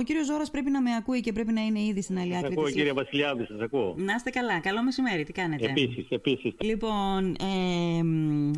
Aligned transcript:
Ο 0.00 0.02
κύριος 0.02 0.26
Ζώρας 0.26 0.50
πρέπει 0.50 0.70
να 0.70 0.82
με 0.82 0.94
ακούει 0.94 1.20
και 1.20 1.32
πρέπει 1.32 1.52
να 1.52 1.60
είναι 1.60 1.80
ήδη 1.80 2.02
στην 2.02 2.18
άλλη 2.18 2.36
άκρη. 2.36 2.52
Σα 2.54 2.60
ακούω, 2.60 2.70
κύριε 2.70 2.92
Βασιλιάδη, 2.92 3.44
σας 3.44 3.60
ακούω. 3.60 3.94
Να 3.98 4.14
είστε 4.14 4.30
καλά. 4.30 4.60
Καλό 4.60 4.82
μεσημέρι, 4.82 5.24
τι 5.24 5.32
κάνετε; 5.32 5.64
Επίσης, 5.64 6.06
επίσης. 6.08 6.54
Λοιπόν, 6.60 7.36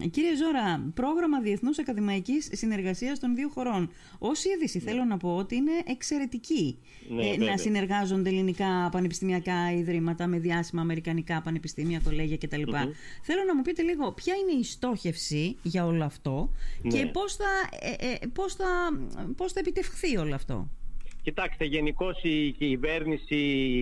ε, 0.03 0.07
κύριε 0.09 0.37
Ζώρα, 0.37 0.91
πρόγραμμα 0.95 1.41
Διεθνούς 1.41 1.79
Ακαδημαϊκής 1.79 2.49
Συνεργασίας 2.53 3.19
των 3.19 3.35
δύο 3.35 3.49
χωρών. 3.49 3.91
Ω 4.19 4.31
είδηση 4.55 4.79
ναι. 4.79 4.91
θέλω 4.91 5.05
να 5.05 5.17
πω 5.17 5.37
ότι 5.37 5.57
είναι 5.57 5.73
εξαιρετική 5.85 6.79
ναι, 7.09 7.27
ε, 7.27 7.37
να 7.37 7.57
συνεργάζονται 7.57 8.29
ελληνικά 8.29 8.89
πανεπιστημιακά 8.93 9.73
ιδρύματα 9.73 10.27
με 10.27 10.39
διάσημα 10.39 10.81
αμερικανικά 10.81 11.43
πανεπιστήμια, 11.43 12.01
κολέγια 12.05 12.37
κτλ. 12.37 12.63
mm 12.67 12.89
Θέλω 13.23 13.45
να 13.47 13.57
μου 13.57 13.63
πείτε 13.63 13.83
λίγο 13.83 14.13
ποια 14.13 14.35
είναι 14.35 14.61
η 14.61 14.65
στόχευση 14.65 15.57
για 15.63 15.87
όλο 15.87 16.05
αυτό 16.05 16.51
ναι. 16.83 16.91
και 16.91 17.07
πώς 17.07 17.37
θα, 17.37 17.45
ε, 17.81 18.07
ε, 18.09 18.27
πώς 18.33 18.55
θα, 18.55 18.67
πώς 19.37 19.53
θα 19.53 19.61
επιτευχθεί 19.61 20.17
όλο 20.17 20.35
αυτό; 20.35 20.69
Κοιτάξτε, 21.23 21.65
γενικώς 21.65 22.23
η 22.23 22.53
κυβέρνηση 22.59 23.37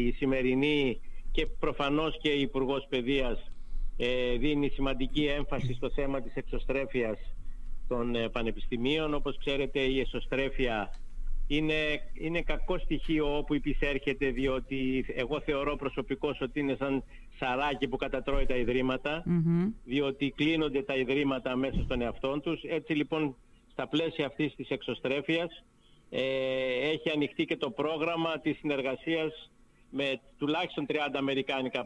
η 0.06 0.12
σημερινή 0.12 1.00
και 1.32 1.46
προφανώς 1.46 2.18
και 2.20 2.28
η 2.28 2.40
Υπουργός 2.40 2.86
Παιδείας 2.88 3.52
ε, 3.96 4.36
δίνει 4.36 4.68
σημαντική 4.68 5.24
έμφαση 5.24 5.74
στο 5.74 5.90
θέμα 5.90 6.20
της 6.20 6.34
εξωστρέφειας 6.34 7.18
των 7.88 8.14
ε, 8.14 8.28
πανεπιστημίων. 8.28 9.14
Όπως 9.14 9.38
ξέρετε 9.38 9.80
η 9.80 10.00
εσωστρέφεια 10.00 10.90
είναι, 11.46 11.74
είναι 12.12 12.42
κακό 12.42 12.78
στοιχείο 12.78 13.36
όπου 13.36 13.54
υπησέρχεται 13.54 14.30
διότι 14.30 15.04
εγώ 15.16 15.40
θεωρώ 15.40 15.76
προσωπικώς 15.76 16.40
ότι 16.40 16.60
είναι 16.60 16.76
σαν 16.78 17.02
σαράκι 17.38 17.88
που 17.88 17.96
κατατρώει 17.96 18.46
τα 18.46 18.56
ιδρυματα 18.56 19.24
διότι 19.84 20.32
κλείνονται 20.36 20.82
τα 20.82 20.96
ιδρύματα 20.96 21.56
μέσα 21.56 21.82
στον 21.84 22.00
εαυτό 22.00 22.40
τους. 22.40 22.62
Έτσι 22.62 22.92
λοιπόν 22.92 23.36
στα 23.72 23.88
πλαίσια 23.88 24.26
αυτής 24.26 24.54
της 24.54 24.68
εξωστρέφειας 24.68 25.48
ε, 25.48 25.69
έχει 26.10 27.10
ανοιχτεί 27.14 27.44
και 27.44 27.56
το 27.56 27.70
πρόγραμμα 27.70 28.38
της 28.38 28.58
συνεργασίας 28.58 29.50
με 29.90 30.20
τουλάχιστον 30.38 30.86
30 30.88 30.94
αμερικάνικα 31.12 31.84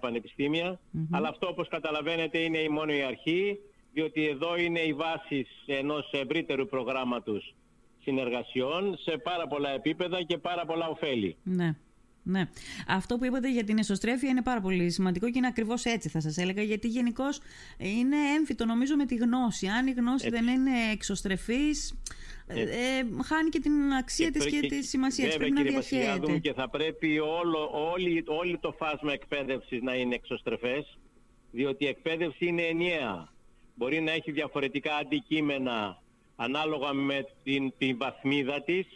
αλλά 1.10 1.28
αυτό 1.28 1.48
όπως 1.48 1.68
καταλαβαίνετε 1.68 2.38
είναι 2.38 2.58
η 2.58 2.68
μόνο 2.68 2.92
η 2.92 3.02
αρχή 3.02 3.58
διότι 3.92 4.26
εδώ 4.26 4.56
είναι 4.56 4.80
οι 4.80 4.92
βάσεις 4.92 5.48
ενός 5.66 6.10
ευρύτερου 6.12 6.66
προγράμματος 6.66 7.54
συνεργασιών 8.02 8.96
σε 8.98 9.18
πάρα 9.18 9.46
πολλά 9.46 9.70
επίπεδα 9.70 10.22
και 10.22 10.38
πάρα 10.38 10.64
πολλά 10.64 10.88
ωφέλη. 10.88 11.36
Ναι. 11.42 11.76
Ναι. 12.26 12.48
Αυτό 12.88 13.16
που 13.16 13.24
είπατε 13.24 13.52
για 13.52 13.64
την 13.64 13.78
εσωστρέφεια 13.78 14.28
είναι 14.28 14.42
πάρα 14.42 14.60
πολύ 14.60 14.90
σημαντικό 14.90 15.30
και 15.30 15.38
είναι 15.38 15.46
ακριβώς 15.46 15.84
έτσι, 15.84 16.08
θα 16.08 16.20
σας 16.20 16.36
έλεγα. 16.36 16.62
Γιατί 16.62 16.88
γενικώς 16.88 17.40
είναι 17.78 18.16
έμφυτο, 18.36 18.64
νομίζω, 18.64 18.96
με 18.96 19.06
τη 19.06 19.14
γνώση. 19.14 19.66
Αν 19.66 19.86
η 19.86 19.90
γνώση 19.90 20.28
δεν 20.30 20.46
είναι 20.46 20.70
εξωστρεφής, 20.92 21.94
ε, 22.46 22.60
ε, 22.60 22.66
χάνει 23.24 23.48
και 23.48 23.60
την 23.60 23.92
αξία 23.98 24.30
της 24.30 24.46
και, 24.46 24.60
της 24.60 24.88
σημασίας 24.88 25.32
τη. 25.32 25.38
Πρέπει 25.38 25.52
να 25.52 25.62
διαχέεται. 25.62 26.38
Και 26.38 26.52
θα 26.52 26.68
πρέπει 26.68 27.18
όλο, 27.18 27.70
όλη, 27.92 28.24
όλη 28.26 28.58
το 28.58 28.74
φάσμα 28.78 29.12
εκπαίδευσης 29.12 29.82
να 29.82 29.94
είναι 29.94 30.14
εξωστρεφές, 30.14 30.98
διότι 31.50 31.84
η 31.84 31.88
εκπαίδευση 31.88 32.46
είναι 32.46 32.62
ενιαία. 32.62 33.32
Μπορεί 33.74 34.00
να 34.00 34.12
έχει 34.12 34.30
διαφορετικά 34.30 34.96
αντικείμενα 34.96 36.02
ανάλογα 36.36 36.92
με 36.92 37.26
την, 37.42 37.72
την 37.78 37.96
βαθμίδα 37.98 38.62
της 38.62 38.86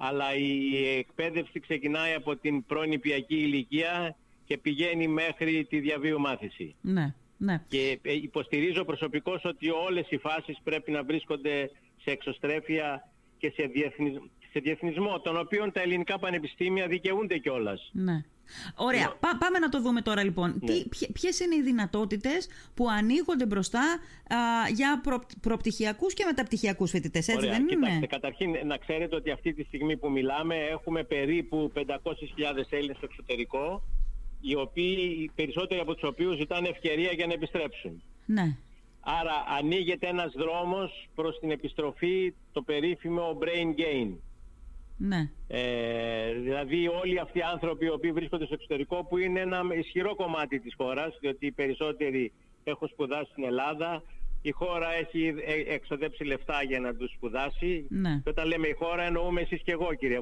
αλλά 0.00 0.34
η 0.34 0.86
εκπαίδευση 0.98 1.60
ξεκινάει 1.60 2.14
από 2.14 2.36
την 2.36 2.64
προνηπιακή 2.66 3.36
ηλικία 3.36 4.16
και 4.44 4.58
πηγαίνει 4.58 5.08
μέχρι 5.08 5.66
τη 5.68 5.80
διαβίου 5.80 6.20
μάθηση. 6.20 6.74
Ναι, 6.80 7.14
ναι. 7.36 7.62
Και 7.68 7.98
ε, 8.02 8.14
υποστηρίζω 8.14 8.84
προσωπικώς 8.84 9.44
ότι 9.44 9.70
όλες 9.70 10.06
οι 10.10 10.18
φάσεις 10.18 10.58
πρέπει 10.64 10.90
να 10.90 11.02
βρίσκονται 11.02 11.70
σε 12.02 12.10
εξωστρέφεια 12.10 13.08
και 13.38 13.52
σε, 13.56 13.70
σε 14.52 14.60
διεθνισμό, 14.60 15.20
τον 15.20 15.38
οποίο 15.38 15.72
τα 15.72 15.80
ελληνικά 15.80 16.18
πανεπιστήμια 16.18 16.86
δικαιούνται 16.86 17.38
κιόλας. 17.38 17.90
Ναι. 17.92 18.24
Ωραία. 18.76 19.06
Ναι. 19.06 19.38
πάμε 19.38 19.58
να 19.58 19.68
το 19.68 19.80
δούμε 19.80 20.00
τώρα 20.00 20.24
λοιπόν. 20.24 20.60
Ναι. 20.60 20.74
Ποιες 21.12 21.40
είναι 21.40 21.54
οι 21.54 21.62
δυνατότητες 21.62 22.48
που 22.74 22.88
ανοίγονται 22.88 23.46
μπροστά 23.46 23.80
α, 23.80 24.36
για 24.74 25.00
προ, 25.02 25.26
προπτυχιακούς 25.40 26.14
και 26.14 26.24
μεταπτυχιακούς 26.24 26.90
φοιτητές, 26.90 27.28
έτσι 27.28 27.46
Ωραία. 27.46 27.58
δεν 27.58 27.66
Κοιτάξτε, 27.66 27.96
είναι; 27.96 28.06
Καταρχήν, 28.06 28.56
να 28.66 28.76
ξέρετε 28.76 29.16
ότι 29.16 29.30
αυτή 29.30 29.52
τη 29.52 29.62
στιγμή 29.62 29.96
που 29.96 30.10
μιλάμε 30.10 30.56
έχουμε 30.56 31.04
περίπου 31.04 31.72
500.000 31.74 31.82
Έλληνες 32.70 32.96
στο 32.96 33.06
εξωτερικό, 33.10 33.82
οι 34.40 34.56
οποίοι, 34.56 35.16
οι 35.20 35.30
περισσότεροι 35.34 35.80
από 35.80 35.94
τους 35.94 36.08
οποίους 36.08 36.36
ζητάνε 36.36 36.68
ευκαιρία 36.68 37.12
για 37.12 37.26
να 37.26 37.32
επιστρέψουν. 37.32 38.02
Ναι. 38.26 38.56
Άρα 39.00 39.44
ανοίγεται 39.58 40.06
ένας 40.06 40.32
δρόμος 40.36 41.08
προς 41.14 41.38
την 41.38 41.50
επιστροφή, 41.50 42.34
το 42.52 42.62
περίφημο 42.62 43.38
brain 43.40 43.80
gain. 43.80 44.12
Ναι. 44.98 45.30
Ε, 45.48 46.32
δηλαδή 46.32 46.88
όλοι 46.88 47.18
αυτοί 47.18 47.38
οι 47.38 47.42
άνθρωποι 47.52 47.84
οι 47.84 47.90
οποίοι 47.90 48.12
βρίσκονται 48.12 48.44
στο 48.44 48.54
εξωτερικό 48.54 49.04
που 49.04 49.18
είναι 49.18 49.40
ένα 49.40 49.62
ισχυρό 49.78 50.14
κομμάτι 50.14 50.60
της 50.60 50.74
χώρας 50.76 51.18
διότι 51.20 51.46
οι 51.46 51.52
περισσότεροι 51.52 52.32
έχουν 52.64 52.88
σπουδάσει 52.88 53.30
στην 53.30 53.44
Ελλάδα 53.44 54.02
η 54.42 54.50
χώρα 54.50 54.92
έχει 54.92 55.34
ε, 55.46 55.74
εξοδέψει 55.74 56.24
λεφτά 56.24 56.62
για 56.62 56.80
να 56.80 56.94
τους 56.94 57.10
σπουδάσει. 57.10 57.86
Ναι. 57.88 58.20
και 58.24 58.28
όταν 58.30 58.46
λέμε 58.46 58.66
η 58.66 58.72
χώρα 58.78 59.02
εννοούμε 59.02 59.40
εσείς 59.40 59.62
και 59.62 59.72
εγώ 59.72 59.94
κυρία 59.94 60.20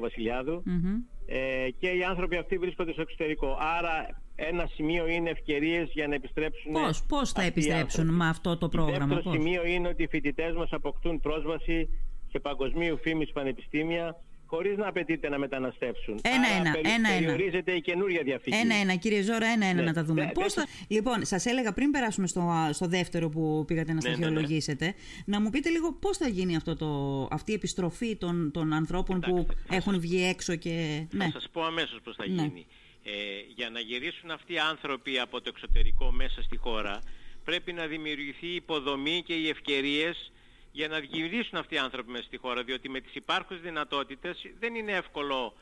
ε, 1.25 1.67
και 1.79 1.87
οι 1.87 2.03
άνθρωποι 2.03 2.37
αυτοί 2.37 2.57
βρίσκονται 2.57 2.91
στο 2.91 3.01
εξωτερικό. 3.01 3.57
Άρα 3.77 4.21
ένα 4.35 4.65
σημείο 4.73 5.07
είναι 5.07 5.29
ευκαιρίες 5.29 5.89
για 5.93 6.07
να 6.07 6.15
επιστρέψουν 6.15 6.71
Πώς, 6.71 7.03
πώς 7.07 7.31
θα 7.31 7.41
επιστρέψουν 7.41 8.07
με 8.07 8.27
αυτό 8.27 8.57
το 8.57 8.69
πρόγραμμα 8.69 9.21
Το 9.21 9.31
σημείο 9.31 9.65
είναι 9.65 9.87
ότι 9.87 10.03
οι 10.03 10.07
φοιτητές 10.07 10.55
μας 10.55 10.69
αποκτούν 10.71 11.19
πρόσβαση 11.19 11.89
σε 12.31 12.39
παγκοσμίου 12.39 12.97
φήμης 12.97 13.31
πανεπιστήμια 13.31 14.15
χωρίς 14.47 14.77
να 14.77 14.87
απαιτείται 14.87 15.29
να 15.29 15.37
μεταναστεύσουν. 15.37 16.19
Ένα-ένα. 16.23 16.71
Περι, 16.71 16.89
ένα, 16.89 17.09
περιορίζεται 17.09 17.71
η 17.71 17.81
καινούρια 17.81 18.23
διαφυγή. 18.23 18.57
Ένα-ένα, 18.57 18.95
κύριε 18.95 19.21
Ζώρα, 19.21 19.47
ένα-ένα 19.47 19.79
ναι. 19.79 19.87
να 19.87 19.93
τα 19.93 20.03
δούμε. 20.03 20.25
Ναι, 20.25 20.31
Πώς 20.31 20.53
θα... 20.53 20.67
Λοιπόν, 20.87 21.25
σας 21.25 21.45
έλεγα 21.45 21.73
πριν 21.73 21.91
περάσουμε 21.91 22.27
στο, 22.27 22.69
στο 22.71 22.87
δεύτερο 22.87 23.29
που 23.29 23.63
πήγατε 23.67 23.93
να 23.93 24.09
ναι, 24.09 24.15
ναι, 24.29 24.41
ναι. 24.79 24.93
να 25.25 25.41
μου 25.41 25.49
πείτε 25.49 25.69
λίγο 25.69 25.93
πώς 25.93 26.17
θα 26.17 26.27
γίνει 26.27 26.55
αυτό 26.55 26.75
το, 26.75 26.87
αυτή 27.31 27.51
η 27.51 27.55
επιστροφή 27.55 28.15
των, 28.15 28.51
των 28.51 28.73
ανθρώπων 28.73 29.19
που 29.19 29.47
έχουν 29.69 29.99
βγει 29.99 30.23
έξω 30.23 30.55
και. 30.55 31.05
Θα 31.09 31.17
ναι. 31.17 31.29
σας 31.33 31.49
πω 31.51 31.63
αμέσως 31.63 31.99
πώς 32.03 32.15
θα 32.15 32.25
γίνει. 32.25 32.65
Ε, 33.03 33.11
για 33.55 33.69
να 33.69 33.79
γυρίσουν 33.79 34.31
αυτοί 34.31 34.53
οι 34.53 34.59
άνθρωποι 34.59 35.19
από 35.19 35.41
το 35.41 35.51
εξωτερικό 35.53 36.11
μέσα 36.11 36.41
στη 36.41 36.57
χώρα 36.57 36.99
πρέπει 37.43 37.73
να 37.73 37.85
δημιουργηθεί 37.87 38.47
υποδομή 38.47 39.23
και 39.25 39.33
οι 39.33 39.49
ευκαιρίες 39.49 40.31
για 40.71 40.87
να 40.87 40.99
γυρίσουν 40.99 41.57
αυτοί 41.57 41.75
οι 41.75 41.77
άνθρωποι 41.77 42.11
μέσα 42.11 42.23
στη 42.23 42.37
χώρα, 42.37 42.63
διότι 42.63 42.89
με 42.89 42.99
τις 42.99 43.15
υπάρχουσες 43.15 43.63
δυνατότητες 43.63 44.41
δεν 44.59 44.75
είναι 44.75 44.91
εύκολο 44.91 45.53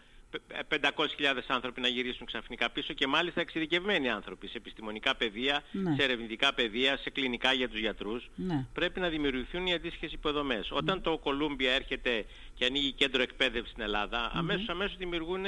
500.000 0.69 1.41
άνθρωποι 1.47 1.81
να 1.81 1.88
γυρίσουν 1.88 2.25
ξαφνικά 2.25 2.69
πίσω 2.69 2.93
και 2.93 3.07
μάλιστα 3.07 3.41
εξειδικευμένοι 3.41 4.09
άνθρωποι 4.09 4.47
σε 4.47 4.57
επιστημονικά 4.57 5.16
παιδεία, 5.16 5.63
ναι. 5.71 5.95
σε 5.95 6.03
ερευνητικά 6.03 6.53
παιδεία, 6.53 6.97
σε 6.97 7.09
κλινικά 7.09 7.53
για 7.53 7.69
τους 7.69 7.79
γιατρούς. 7.79 8.29
Ναι. 8.35 8.66
Πρέπει 8.73 8.99
να 8.99 9.09
δημιουργηθούν 9.09 9.66
οι 9.66 9.73
αντίστοιχες 9.73 10.11
υποδομές. 10.11 10.69
Ναι. 10.71 10.77
Όταν 10.77 11.01
το 11.01 11.17
Κολούμπια 11.17 11.72
έρχεται 11.73 12.25
και 12.53 12.66
ανοίγει 12.66 12.91
κέντρο 12.91 13.22
εκπαίδευσης 13.22 13.72
στην 13.72 13.83
Ελλάδα, 13.83 14.29
mm-hmm. 14.29 14.37
αμέσως, 14.37 14.69
αμέσως 14.69 14.97
δημιουργούν 14.97 15.45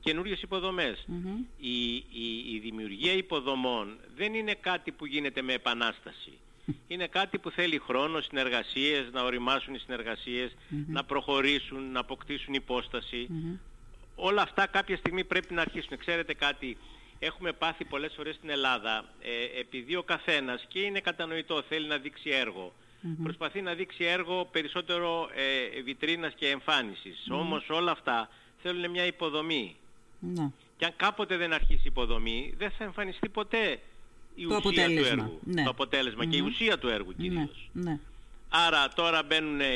καινούριες 0.00 0.44
Η, 1.56 1.94
η, 1.94 2.54
η 2.54 2.58
δημιουργία 2.62 3.12
υποδομών 3.12 3.98
δεν 4.16 4.34
είναι 4.34 4.54
κάτι 4.54 4.92
που 4.92 5.06
γίνεται 5.06 5.42
με 5.42 5.52
επανάσταση 5.52 6.32
είναι 6.86 7.06
κάτι 7.06 7.38
που 7.38 7.50
θέλει 7.50 7.78
χρόνο, 7.78 8.20
συνεργασίες, 8.20 9.08
να 9.12 9.22
οριμάσουν 9.22 9.74
οι 9.74 9.78
συνεργασιες 9.78 10.56
να 10.86 11.04
προχωρήσουν, 11.04 11.92
να 11.92 12.00
αποκτήσουν 12.00 12.54
Όλα 14.14 14.42
αυτά 14.42 14.66
κάποια 14.66 14.96
στιγμή 14.96 15.24
πρέπει 15.24 15.54
να 15.54 15.60
αρχίσουν. 15.60 15.98
Ξέρετε 15.98 16.34
κάτι, 16.34 16.76
έχουμε 17.18 17.52
πάθει 17.52 17.84
πολλές 17.84 18.12
φορές 18.16 18.34
στην 18.34 18.50
Ελλάδα, 18.50 19.04
ε, 19.20 19.60
επειδή 19.60 19.96
ο 19.96 20.02
καθένας, 20.02 20.64
και 20.68 20.80
είναι 20.80 21.00
κατανοητό, 21.00 21.62
θέλει 21.68 21.86
να 21.86 21.96
δείξει 21.96 22.30
Προσπαθεί 23.22 23.62
να 23.62 23.74
δείξει 23.74 24.04
έργο 24.04 24.48
περισσότερο 24.50 25.28
ε, 25.34 25.82
βιτρίνας 25.82 26.34
και 26.34 26.48
εμφάνισης. 26.48 27.26
Όμως 27.30 27.70
όλα 27.70 27.90
αυτά 27.90 28.28
θέλουν 28.62 28.90
μια 28.90 29.06
υποδομή. 29.06 29.76
Ναι. 30.18 30.50
Και 30.76 30.84
αν 30.84 30.92
κάποτε 30.96 31.36
δεν 31.36 31.52
αρχίσει 31.52 31.80
η 31.84 31.88
υποδομή, 31.88 32.54
δεν 32.58 32.70
θα 32.70 32.84
εμφανιστεί 32.84 33.28
ποτέ 33.28 33.80
η 34.34 34.46
το 34.46 34.54
ουσία 34.54 34.56
αποτέλεσμα. 34.56 35.14
του 35.14 35.20
έργου. 35.20 35.40
Ναι. 35.44 35.62
Το 35.62 35.70
αποτελεσμα 35.70 36.26
και 36.26 36.36
η 36.36 36.40
ουσία 36.40 36.78
του 36.78 36.88
έργου 36.88 37.12
ναι, 37.16 37.22
κυρίως. 37.22 37.70
Ναι. 37.72 37.98
Άρα 38.48 38.88
τώρα 38.88 39.22
μπαίνουν 39.22 39.60
ε, 39.60 39.66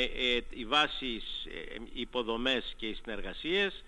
οι 0.49 0.65
βάσεις, 0.65 1.23
ε, 1.45 1.75
οι 1.93 2.01
υποδομές 2.01 2.73
και 2.77 2.85
οι 2.85 2.93
συνεργασίες 2.93 3.83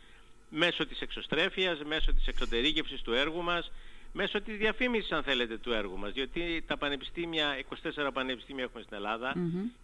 μέσω 0.50 0.86
της 0.86 1.02
εξωστρέφειας, 1.02 1.80
μέσω 1.86 2.14
της 2.14 2.28
εξωτερήκευσης 2.28 3.02
του 3.02 3.14
έργου 3.14 3.42
μας, 3.44 3.72
μέσω 4.14 4.42
της 4.42 4.58
διαφήμισης 4.58 5.12
αν 5.12 5.24
θέλετε 5.24 5.58
του 5.58 5.72
έργου 5.72 5.98
μας. 5.98 6.12
Διότι 6.12 6.64
τα 6.68 6.78
πανεπιστήμια, 6.78 7.58
24 7.58 8.12
πανεπιστήμια 8.14 8.64
έχουμε 8.64 8.84
στην 8.84 8.98
ελλαδα 8.98 9.34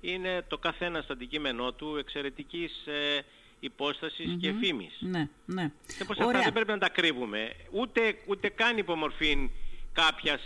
είναι 0.02 0.46
το 0.48 0.58
καθένα 0.58 1.02
στο 1.02 1.14
αντικείμενό 1.14 1.72
του 1.72 1.96
εξαιρετικής 1.98 2.72
ε, 2.88 3.20
υποστασης 3.60 4.38
και 4.40 4.54
φήμης. 4.60 4.98
Ναι, 5.00 5.30
ναι. 5.46 5.72
Και 5.86 6.06
αυτά 6.10 6.32
δεν 6.32 6.54
πρέπει 6.54 6.72
να 6.72 6.78
τα 6.78 6.90
κρύβουμε. 6.90 7.52
Ούτε, 7.72 8.16
ούτε 8.26 8.50
καν 8.50 8.78
υπομορφή 8.78 9.50
κάποιας 9.94 10.42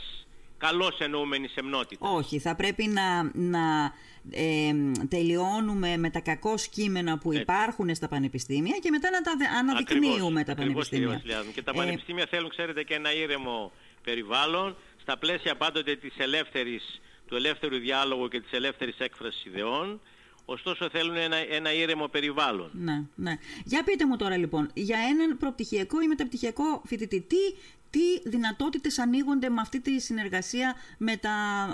καλώς 0.60 1.00
εννοούμενη 1.00 1.48
σεμνότητα. 1.48 2.10
Όχι, 2.10 2.40
θα 2.40 2.56
πρέπει 2.56 2.88
να, 2.88 3.32
να 3.34 3.94
ε, 4.32 4.72
τελειώνουμε 5.10 5.98
με 5.98 6.10
τα 6.10 6.20
κακό 6.20 6.54
κείμενα 6.72 7.18
που 7.18 7.34
υπάρχουν 7.34 7.96
στα 7.96 8.08
πανεπιστήμια 8.08 8.78
και 8.82 8.90
μετά 8.90 9.10
να 9.10 9.22
τα 9.22 9.32
αναδεικνύουμε 9.60 10.44
τα 10.44 10.56
πανεπιστήμια. 10.56 11.16
Ακριβώς, 11.16 11.54
και 11.54 11.62
τα 11.62 11.74
πανεπιστήμια 11.74 12.26
θέλουν, 12.30 12.50
ξέρετε, 12.50 12.84
και 12.84 12.94
ένα 12.94 13.14
ήρεμο 13.14 13.72
περιβάλλον 14.04 14.76
στα 15.02 15.18
πλαίσια 15.18 15.56
πάντοτε 15.56 15.96
της 15.96 16.14
ελεύθερης, 16.18 17.02
του 17.28 17.36
ελεύθερου 17.36 17.78
διάλογου 17.78 18.28
και 18.28 18.42
της 18.42 18.52
ελεύθερης 18.52 18.96
έκφρασης 18.98 19.46
ιδεών 19.46 20.00
ωστόσο 20.50 20.90
θέλουν 20.90 21.16
ένα, 21.16 21.36
ένα 21.36 21.74
ήρεμο 21.74 22.08
περιβάλλον. 22.08 22.70
Ναι, 22.74 23.04
ναι. 23.16 23.38
Για 23.66 23.84
πείτε 23.84 24.06
μου 24.06 24.16
τώρα 24.18 24.38
λοιπόν, 24.38 24.70
για 24.74 24.98
έναν 25.10 25.38
προπτυχιακό 25.38 26.02
ή 26.02 26.08
μεταπτυχιακό 26.08 26.82
φοιτητή, 26.86 27.22
τι, 27.22 27.36
τι 27.90 28.30
δυνατότητες 28.30 29.00
ανοίγονται 29.00 29.50
με 29.50 29.62
αυτή 29.62 29.82
τη 29.82 30.00
συνεργασία 30.00 30.76
με 30.98 31.18
τα 31.18 31.32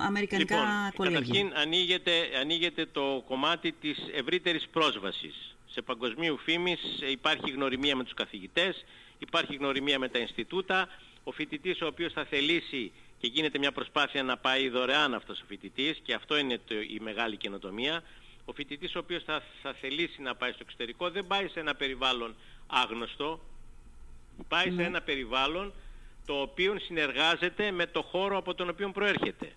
αμερικανικά 0.07 0.56
λοιπόν, 0.56 0.92
κολέγια; 0.95 1.19
Καταρχήν 1.19 1.51
ανοίγεται, 1.56 2.12
ανοίγεται 2.42 2.86
το 2.86 3.24
κομμάτι 3.27 3.72
της 3.72 3.98
ευρύτερης 4.13 4.68
πρόσβασης. 4.72 5.56
Σε 5.69 5.81
παγκοσμίου 5.81 6.38
φήμης 6.38 6.80
υπάρχει 7.12 7.51
γνωριμία 7.51 7.95
με 7.95 8.04
τους 8.04 8.13
καθηγητές, 8.13 8.86
υπάρχει 9.19 9.56
γνωριμία 9.56 10.00
με 10.00 10.10
τα 10.10 10.19
Ινστιτούτα. 10.19 10.88
Ο 11.24 11.31
φοιτητής 11.31 11.81
ο 11.81 11.86
οποίος 11.86 12.13
θα 12.13 12.25
θελήσει 12.25 12.92
και 13.19 13.27
γίνεται 13.27 13.57
μια 13.57 13.72
προσπάθεια 13.72 14.24
να 14.24 14.38
πάει 14.38 14.69
δωρεάν 14.69 15.13
αυτός 15.13 15.42
ο 15.42 15.44
φοιτητής 15.48 16.00
και 16.04 16.13
αυτό 16.13 16.38
είναι 16.38 16.60
το, 16.68 16.75
η 16.75 17.00
μεγάλη 17.01 17.38
καινοτομία 17.38 18.04
ο 18.45 18.53
φοιτητής 18.53 18.95
ο 18.95 19.00
οποίος 19.00 19.24
θα, 19.24 19.42
θα 19.62 19.74
θελήσει 19.74 20.21
να 20.21 20.36
πάει 20.36 20.51
στο 20.51 20.59
εξωτερικό 20.62 21.09
δεν 21.09 21.27
πάει 21.27 21.47
σε 21.47 21.59
ένα 21.59 21.75
περιβάλλον 21.75 22.36
άγνωστο, 22.68 23.39
πάει 24.47 24.65
σε 24.65 24.71
ναι. 24.71 24.83
ένα 24.83 25.01
περιβάλλον 25.01 25.74
το 26.25 26.42
οποίο 26.42 26.75
συνεργάζεται 26.80 27.71
με 27.71 27.86
το 27.86 28.01
χώρο 28.01 28.38
από 28.38 28.53
τον 28.53 28.69
οποίο 28.69 28.92
προέρχεται. 28.92 29.53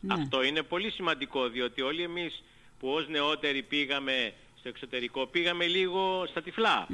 Ναι. 0.00 0.14
Αυτό 0.14 0.42
είναι 0.42 0.62
πολύ 0.62 0.90
σημαντικό 0.90 1.48
διότι 1.48 1.82
όλοι 1.82 2.02
εμείς 2.02 2.42
που 2.78 2.88
ως 2.88 3.08
νεότεροι 3.08 3.62
πήγαμε 3.62 4.32
στο 4.58 4.68
εξωτερικό 4.68 5.26
πήγαμε 5.26 5.66
λίγο 5.66 6.26
στα 6.30 6.42
τυφλα 6.42 6.86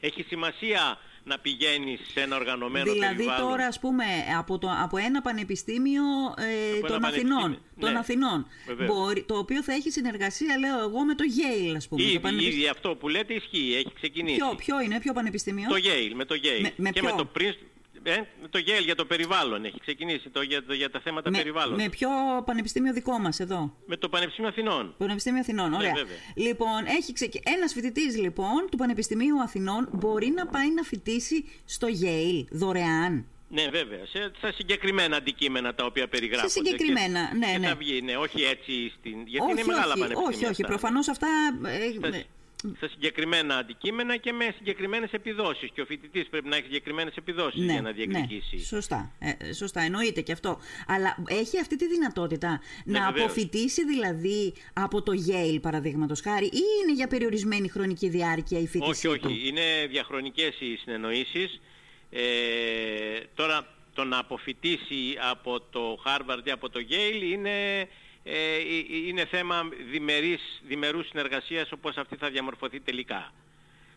Έχει 0.00 0.22
σημασία 0.22 0.98
να 1.28 1.38
πηγαίνει 1.38 1.98
σε 2.12 2.20
ένα 2.20 2.36
οργανωμένο 2.36 2.92
δηλαδή, 2.92 3.00
περιβάλλον. 3.00 3.36
Δηλαδή 3.36 3.50
τώρα 3.50 3.66
ας 3.66 3.78
πούμε 3.78 4.04
από, 4.38 4.58
το, 4.58 4.68
από 4.82 4.96
ένα 4.96 5.20
πανεπιστήμιο 5.22 6.02
ε, 6.38 6.86
των, 6.86 7.04
Αθηνών, 7.04 7.58
των 7.80 7.92
ναι, 7.92 7.98
Αθηνών 7.98 8.46
μπορεί, 8.86 9.22
το 9.22 9.38
οποίο 9.38 9.62
θα 9.62 9.72
έχει 9.72 9.90
συνεργασία 9.90 10.58
λέω 10.58 10.78
εγώ 10.80 11.04
με 11.04 11.14
το 11.14 11.24
Yale 11.38 11.74
ας 11.76 11.88
πούμε. 11.88 12.02
Ήδη, 12.02 12.18
το 12.18 12.28
ήδη 12.28 12.68
αυτό 12.68 12.96
που 12.96 13.08
λέτε 13.08 13.34
ισχύει, 13.34 13.74
έχει 13.76 13.92
ξεκινήσει. 13.94 14.36
Ποιο, 14.36 14.54
ποιο 14.56 14.80
είναι, 14.80 15.00
ποιο 15.00 15.12
πανεπιστήμιο; 15.12 15.68
Το 15.68 15.76
Yale, 15.76 16.12
με 16.14 16.24
το 16.24 16.34
Yale. 16.34 16.70
Με, 16.76 16.90
και 16.90 17.00
ποιο; 17.00 17.10
με 17.10 17.16
το 17.16 17.28
Princeton, 17.38 17.77
ε, 18.02 18.22
το 18.50 18.58
ΓΕΛ 18.58 18.84
για 18.84 18.94
το 18.94 19.04
περιβάλλον 19.04 19.64
έχει 19.64 19.80
ξεκινήσει, 19.80 20.30
το, 20.30 20.42
για, 20.42 20.64
το, 20.64 20.72
για 20.74 20.90
τα 20.90 21.00
θέματα 21.00 21.30
με, 21.30 21.36
περιβάλλον. 21.36 21.74
Με 21.74 21.88
ποιο 21.88 22.08
πανεπιστήμιο 22.44 22.92
δικό 22.92 23.18
μας 23.18 23.40
εδώ; 23.40 23.74
Με 23.86 23.96
το 23.96 24.08
Πανεπιστήμιο 24.08 24.50
Αθηνών. 24.50 24.94
Πανεπιστήμιο 24.98 25.40
Αθηνών, 25.40 25.72
ωραία. 25.72 25.92
Ναι, 25.92 26.02
λοιπόν, 26.34 26.86
έχει 26.86 27.12
ξεκι... 27.12 27.42
ένας 27.44 27.72
φοιτητής 27.72 28.18
λοιπόν 28.18 28.66
του 28.70 28.76
Πανεπιστημίου 28.76 29.40
Αθηνών 29.40 29.88
μπορεί 29.92 30.30
να 30.30 30.46
πάει 30.46 30.74
να 30.74 30.82
φοιτήσει 30.82 31.44
στο 31.64 31.88
Yale 32.02 32.44
δωρεάν. 32.50 33.26
Ναι, 33.50 33.68
βέβαια. 33.68 34.06
Σε, 34.06 34.30
στα 34.36 34.52
συγκεκριμένα 34.52 35.16
αντικείμενα 35.16 35.74
τα 35.74 35.84
οποία 35.84 36.08
περιγράφονται. 36.08 36.52
Σε 36.52 36.58
συγκεκριμένα, 36.64 37.28
και, 37.32 37.36
ναι, 37.36 37.52
και 37.52 37.58
ναι. 37.58 37.66
Θα 37.66 37.74
βγει, 37.74 38.02
ναι, 38.02 38.16
όχι 38.16 38.42
έτσι 38.42 38.92
στην. 38.98 39.26
Γιατί 39.26 39.46
όχι, 39.46 39.52
είναι 39.52 39.64
μεγάλα 39.64 39.92
όχι, 39.92 40.00
πανεπιστήμια. 40.00 40.36
Όχι, 40.36 40.46
όχι. 40.46 40.62
Προφανώς 40.62 41.08
αυτά. 41.08 41.28
Ε, 41.66 41.90
στα 41.98 42.24
συγκεκριμένα 42.80 43.56
αντικείμενα 43.56 44.16
και 44.16 44.32
με 44.32 44.54
συγκεκριμένες 44.56 45.12
επιδόσεις. 45.12 45.70
Και 45.74 45.80
ο 45.80 45.84
φοιτητής 45.84 46.28
πρέπει 46.28 46.48
να 46.48 46.56
έχει 46.56 46.64
συγκεκριμένες 46.64 47.16
επιδόσεις 47.16 47.60
ναι, 47.64 47.72
για 47.72 47.82
να 47.82 47.90
διεκδικήσει. 47.90 48.56
Ναι, 48.56 48.62
σωστά. 48.62 49.12
Ε, 49.18 49.52
σωστά, 49.52 49.80
εννοείται 49.80 50.20
και 50.20 50.32
αυτό. 50.32 50.58
Αλλά 50.86 51.16
έχει 51.26 51.60
αυτή 51.60 51.76
τη 51.76 51.86
δυνατότητα 51.86 52.60
ναι, 52.84 52.98
να 52.98 53.06
βεβαίως. 53.06 53.24
αποφοιτήσει 53.24 53.84
δηλαδή 53.84 54.54
από 54.72 55.02
το 55.02 55.12
Yale 55.28 55.58
παραδείγματος 55.60 56.20
χάρη 56.20 56.46
ή 56.46 56.62
είναι 56.82 56.92
για 56.92 57.06
περιορισμένη 57.06 57.68
χρονική 57.68 58.08
διάρκεια 58.08 58.58
η 58.58 58.66
φοιτησή 58.66 59.06
όχι, 59.08 59.18
του; 59.18 59.30
όχι. 59.30 59.48
Είναι 59.48 59.86
διαχρονικές 59.90 60.60
οι 60.60 60.76
συνεννοήσεις. 60.76 61.60
Ε, 62.10 62.20
τώρα 63.34 63.66
το 63.94 64.04
να 64.04 64.18
αποφοιτήσει 64.18 65.16
από 65.30 65.60
το 65.60 66.02
Harvard 66.04 66.46
ή 66.46 66.50
από 66.50 66.68
το 66.68 66.80
Yale 66.88 67.22
είναι 67.22 67.78
ε, 67.80 67.86
είναι 69.06 69.24
θέμα 69.24 69.68
διμερής, 69.90 70.62
διμερούς 70.66 71.06
συνεργασίας 71.06 71.72
όπως 71.72 71.96
αυτή 71.96 72.16
θα 72.16 72.30
διαμορφωθεί 72.30 72.80
τελικά. 72.80 73.32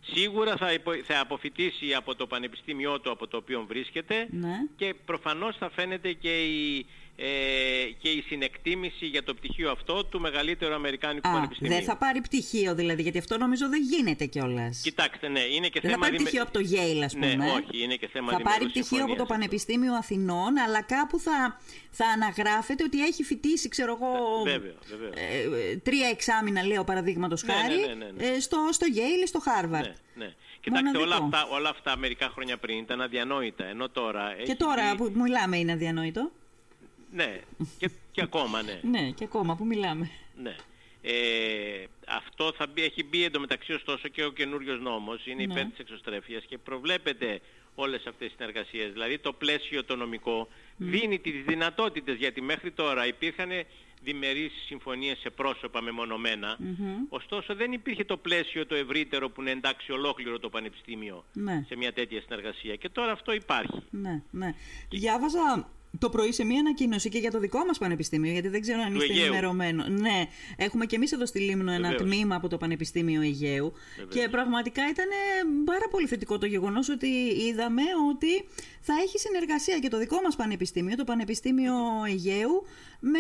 Σίγουρα 0.02 0.58
θα, 0.58 0.74
υπο, 0.74 0.92
θα 1.04 1.20
αποφοιτήσει 1.20 1.94
από 1.94 2.16
το 2.16 2.28
πανεπιστήμιό 2.28 3.00
του 3.00 3.12
από 3.12 3.28
το 3.28 3.38
οποίο 3.38 3.66
βρίσκεται 3.68 4.28
ναι. 4.30 4.56
και 4.76 4.96
προφανώς 5.06 5.58
θα 5.58 5.70
φαίνεται 5.70 6.14
και 6.14 6.44
η, 6.44 6.78
ε, 6.80 6.84
και 8.02 8.10
η 8.10 8.22
συνεκτίμηση 8.28 9.06
για 9.06 9.24
το 9.24 9.34
πτυχίο 9.34 9.72
αυτό 9.72 10.06
του 10.06 10.20
μεγαλύτερου 10.20 10.74
Αμερικάνικου 10.74 11.30
Α, 11.30 11.32
πανεπιστημίου. 11.32 11.74
Δεν 11.74 11.84
θα 11.84 11.98
πάρει 11.98 12.22
πτυχίο 12.22 12.76
δηλαδή, 12.76 13.02
γιατί 13.02 13.18
αυτό 13.18 13.38
νομίζω 13.38 13.70
δεν 13.70 13.82
γίνεται 13.82 14.26
κιόλας. 14.26 14.82
Κοιτάξτε, 14.84 15.28
ναι, 15.28 15.40
είναι 15.40 15.68
και 15.68 15.80
δεν 15.80 15.92
θέμα... 15.92 16.06
θα 16.06 16.12
πάρει 16.12 16.24
πτυχίο 16.24 16.42
από 16.42 16.52
το 16.52 16.60
Yale, 16.60 17.02
ας 17.04 17.14
πούμε. 17.14 17.36
Ναι, 17.36 17.46
όχι, 17.46 17.84
είναι 17.84 17.96
και 17.96 18.08
θέμα 18.08 18.32
Θα 18.32 18.42
πάρει 18.42 18.66
πτυχίο 18.66 19.04
από 19.04 19.16
το 19.16 19.22
αυτό. 19.22 19.34
Πανεπιστήμιο 19.34 19.94
Αθηνών, 19.94 20.58
αλλά 20.58 20.82
κάπου 20.82 21.20
θα, 21.20 21.60
θα 21.90 22.06
αναγράφεται 22.06 22.84
ότι 22.84 23.04
έχει 23.04 23.24
φοιτήσει, 23.24 23.70
ξέρω 23.70 23.98
εγώ, 24.02 24.44
βέβαια, 24.44 24.74
βέβαια. 24.90 25.10
Ε, 25.10 25.76
τρία 25.78 26.08
εξάμηνα, 26.08 26.66
λέω 26.66 26.84
παραδείγματος 26.84 27.44
ναι, 27.44 27.54
χάρη, 27.54 27.76
ναι, 27.76 27.94
ναι, 27.94 28.12
ναι, 28.16 28.28
ε, 28.28 28.40
στο, 28.40 28.68
στο 28.72 28.88
Yale 28.96 29.24
ή 29.24 29.28
στο 29.28 29.40
Harvard. 29.46 29.70
Ναι, 29.70 29.94
ναι. 30.16 30.34
Κοιτάξτε, 30.62 30.98
όλα 30.98 31.16
αυτά, 31.16 31.48
όλα 31.52 31.70
αυτά 31.70 31.98
μερικά 31.98 32.30
χρόνια 32.30 32.58
πριν 32.58 32.78
ήταν 32.78 33.02
αδιανόητα, 33.02 33.66
ενώ 33.66 33.90
τώρα... 33.90 34.34
Και 34.46 34.56
τώρα 34.56 34.96
που 34.96 35.12
μιλάμε 35.16 35.58
είναι 35.58 35.72
αδιανόητο. 35.72 36.32
Ναι, 37.12 37.40
και, 37.78 37.90
και 38.12 38.22
ακόμα, 38.22 38.62
ναι. 38.62 38.80
ναι, 39.00 39.10
και 39.12 39.24
ακόμα 39.24 39.56
που 39.56 39.66
μιλάμε. 39.66 40.10
Ναι. 40.42 40.56
Ε, 41.04 41.84
αυτό 42.08 42.54
θα 42.58 42.68
μπει, 42.68 42.82
έχει 42.84 43.04
μπει 43.04 43.24
εντωμεταξύ 43.24 43.74
ωστόσο 43.74 44.08
και 44.08 44.24
ο 44.26 44.32
καινούριος 44.32 44.80
νόμος, 44.82 45.26
είναι 45.26 45.46
Ναι. 45.46 45.54
υπέρ 45.54 45.66
της 45.66 45.80
εξωστρέφειας 45.80 46.44
και 46.46 46.58
προβλέπεται 46.58 47.40
όλες 47.76 48.06
αυτές 48.06 48.28
τις 48.28 48.38
συνεργασίες. 48.38 48.92
Δηλαδή 48.92 49.18
το 49.20 49.34
πλαίσιο 49.34 49.84
το 49.84 49.96
νομικό 49.96 50.48
δίνει 50.78 51.20
τις 51.20 51.44
δυνατότητες, 51.48 52.16
γιατί 52.18 52.42
μέχρι 52.42 52.72
τώρα 52.72 53.08
υπήρχαν 53.08 53.50
διμερείς 54.04 54.52
συμφωνίες 54.66 55.18
σε 55.18 55.30
πρόσωπα 55.30 55.82
μεμονωμένα, 55.82 56.58
ωστόσο 57.10 57.56
δεν 57.56 57.72
υπήρχε 57.72 58.04
το 58.04 58.18
πλαίσιο 58.18 58.66
το 58.66 58.76
ευρύτερο 58.76 59.30
που 59.30 59.42
να 59.42 59.50
εντάξει 59.50 59.92
ολόκληρο 59.92 60.40
το 60.40 60.50
πανεπιστήμιο 60.50 61.26
Ναι. 61.34 61.64
σε 61.68 61.76
μια 61.76 61.94
τέτοια 61.94 62.22
συνεργασία. 62.22 62.76
Και 62.76 62.90
τώρα 62.90 63.12
αυτό 63.12 63.34
υπάρχει. 63.34 63.84
Ναι, 63.90 64.22
ναι. 64.32 64.54
Διάβαζα 64.90 65.70
το 66.00 66.10
πρωί 66.10 66.32
σε 66.32 66.44
μία 66.44 66.60
ανακοίνωση 66.60 67.10
και 67.10 67.18
για 67.18 67.32
το 67.32 67.40
δικό 67.40 67.66
μας 67.66 67.78
πανεπιστήμιο, 67.78 68.32
γιατί 68.32 68.48
δεν 68.48 68.62
ξέρω 68.62 68.82
αν 68.82 68.94
Του 68.94 69.02
είστε 69.02 69.14
Αιγαίου. 69.14 69.26
ενημερωμένο. 69.26 69.88
Ναι, 69.88 70.28
έχουμε 70.58 70.86
και 70.86 70.96
εμείς 70.96 71.12
εδώ 71.12 71.26
στη 71.26 71.40
Λίμνο 71.40 71.72
ένα 71.72 71.90
Βεβαίως. 71.90 72.02
τμήμα 72.10 72.36
από 72.36 72.48
το 72.48 72.58
Πανεπιστήμιο 72.58 73.22
Αιγαίου. 73.22 73.74
Βεβαίως. 73.98 74.16
Και 74.16 74.30
πραγματικά 74.30 74.82
ήταν 74.90 75.06
πάρα 75.66 75.88
πολύ 75.92 76.08
θετικό 76.08 76.38
το 76.38 76.46
γεγονός 76.46 76.90
ότι 76.90 77.08
είδαμε 77.48 77.82
ότι 78.10 78.44
θα 78.82 78.94
έχει 79.04 79.18
συνεργασία 79.20 79.80
και 79.80 79.88
το 79.88 79.98
δικό 79.98 80.22
μας 80.24 80.36
πανεπιστήμιο, 80.36 80.96
το 80.96 81.04
Πανεπιστήμιο 81.04 81.74
Αιγαίου, 82.08 82.66
με. 83.00 83.20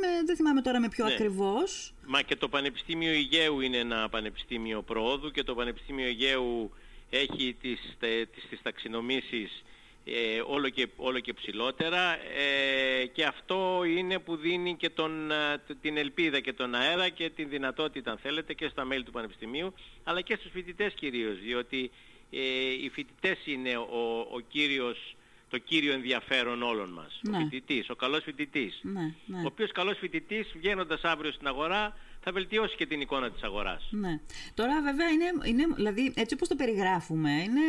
με 0.00 0.06
δεν 0.26 0.36
θυμάμαι 0.36 0.62
τώρα 0.62 0.80
με 0.80 0.88
ποιο 0.88 1.04
Ναι. 1.06 1.12
ακριβώς. 1.12 1.94
Μα 2.06 2.22
και 2.22 2.36
το 2.36 2.48
Πανεπιστήμιο 2.48 3.10
Αιγαίου 3.12 3.60
είναι 3.60 3.76
ένα 3.76 4.08
πανεπιστήμιο 4.08 4.82
προόδου 4.82 5.30
και 5.30 5.42
το 5.42 5.54
Πανεπιστήμιο 5.54 6.06
Αιγαίου 6.06 6.70
έχει 7.10 7.56
τις, 7.60 7.96
τε- 8.00 8.28
τις, 8.34 8.46
τις 8.50 8.62
ταξινομήσεις 8.62 9.64
ε, 10.08 10.40
όλο, 10.46 10.68
και, 10.68 10.88
όλο 10.96 11.18
και 11.20 11.32
ψηλότερα. 11.32 12.18
Ε, 12.36 13.06
και 13.06 13.24
αυτό 13.24 13.82
είναι 13.96 14.18
που 14.18 14.36
δίνει 14.36 14.74
και 14.76 14.90
τον, 14.90 15.32
α, 15.32 15.58
т- 15.66 15.76
την 15.80 15.96
ελπίδα 15.96 16.40
και 16.40 16.52
τον 16.52 16.74
αέρα 16.74 17.08
και 17.08 17.30
την 17.30 17.48
δυνατότητα 17.48 18.10
αν 18.10 18.18
θέλετε 18.18 18.54
και 18.54 18.68
στα 18.68 18.84
μέλη 18.84 19.02
του 19.02 19.10
Πανεπιστημίου 19.10 19.74
αλλά 20.04 20.20
και 20.20 20.36
στους 20.36 20.50
φοιτητές 20.50 20.92
κυρίως 20.94 21.38
διότι 21.38 21.90
ε, 22.30 22.38
οι 22.82 22.90
φοιτητές 22.92 23.38
είναι 23.44 23.76
ο, 23.76 24.18
ο 24.32 24.40
κύριος, 24.48 25.16
το 25.50 25.58
κύριο 25.58 25.92
ενδιαφέρον 25.92 26.62
όλων 26.62 26.90
μας. 26.92 27.20
Ναι. 27.22 27.36
Ο 27.36 27.40
φοιτητής, 27.40 27.90
ο 27.90 27.94
καλός 27.94 28.22
φοιτητής. 28.24 28.80
Ναι, 28.82 29.14
ναι. 29.26 29.38
Ο 29.38 29.46
οποίος 29.46 29.72
καλός 29.72 29.98
φοιτητής 29.98 30.52
βγαίνοντας 30.56 31.02
αύριο 31.02 31.32
στην 31.32 31.46
αγορά 31.46 31.96
θα 32.28 32.32
βελτιώσει 32.32 32.76
και 32.76 32.86
την 32.86 33.00
εικόνα 33.00 33.30
της 33.30 33.42
αγοράς. 33.42 33.88
Ναι. 33.90 34.20
Τώρα 34.54 34.82
βέβαια 34.82 35.08
είναι, 35.08 35.24
είναι 35.44 35.66
δηλαδή 35.74 36.12
έτσι 36.16 36.34
όπως 36.34 36.48
το 36.48 36.56
περιγράφουμε, 36.56 37.30
είναι 37.30 37.60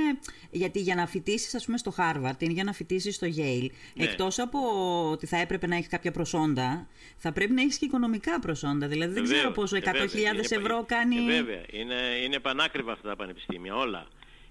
γιατί 0.52 0.80
για 0.80 0.96
να 0.96 1.08
φοιτήσεις 1.08 1.56
ας 1.56 1.66
πούμε 1.66 1.78
στο 1.78 1.94
Harvard 1.98 2.36
ή 2.44 2.46
για 2.52 2.64
να 2.64 2.74
φοιτήσεις 2.74 3.16
στο 3.16 3.28
Yale, 3.28 3.68
Ναι. 3.94 4.04
εκτός 4.04 4.40
από 4.40 4.60
ότι 5.12 5.26
θα 5.26 5.38
έπρεπε 5.38 5.68
να 5.68 5.76
έχεις 5.76 5.88
κάποια 5.88 6.12
προσόντα, 6.12 6.88
θα 7.18 7.32
πρέπει 7.34 7.54
να 7.54 7.62
έχεις 7.62 7.78
και 7.78 7.86
οικονομικά 7.86 8.40
προσόντα. 8.40 8.88
Δηλαδή 8.88 9.14
δεν 9.14 9.24
ξέρω 9.24 9.38
Βεβαίως, 9.38 9.56
πόσο 9.56 9.76
ε, 9.76 9.80
100.000 9.80 9.92
βέβαια, 9.94 10.32
είναι- 10.32 10.46
ευρώ 10.50 10.84
κάνει... 10.88 11.16
ε, 11.18 11.26
βέβαια, 11.26 11.62
είναι, 11.72 11.96
είναι 12.24 12.40
πανάκριβα 12.40 12.92
αυτά 12.92 13.10
τα 13.10 13.16
πανεπιστήμια, 13.16 13.76
όλα. 13.76 14.08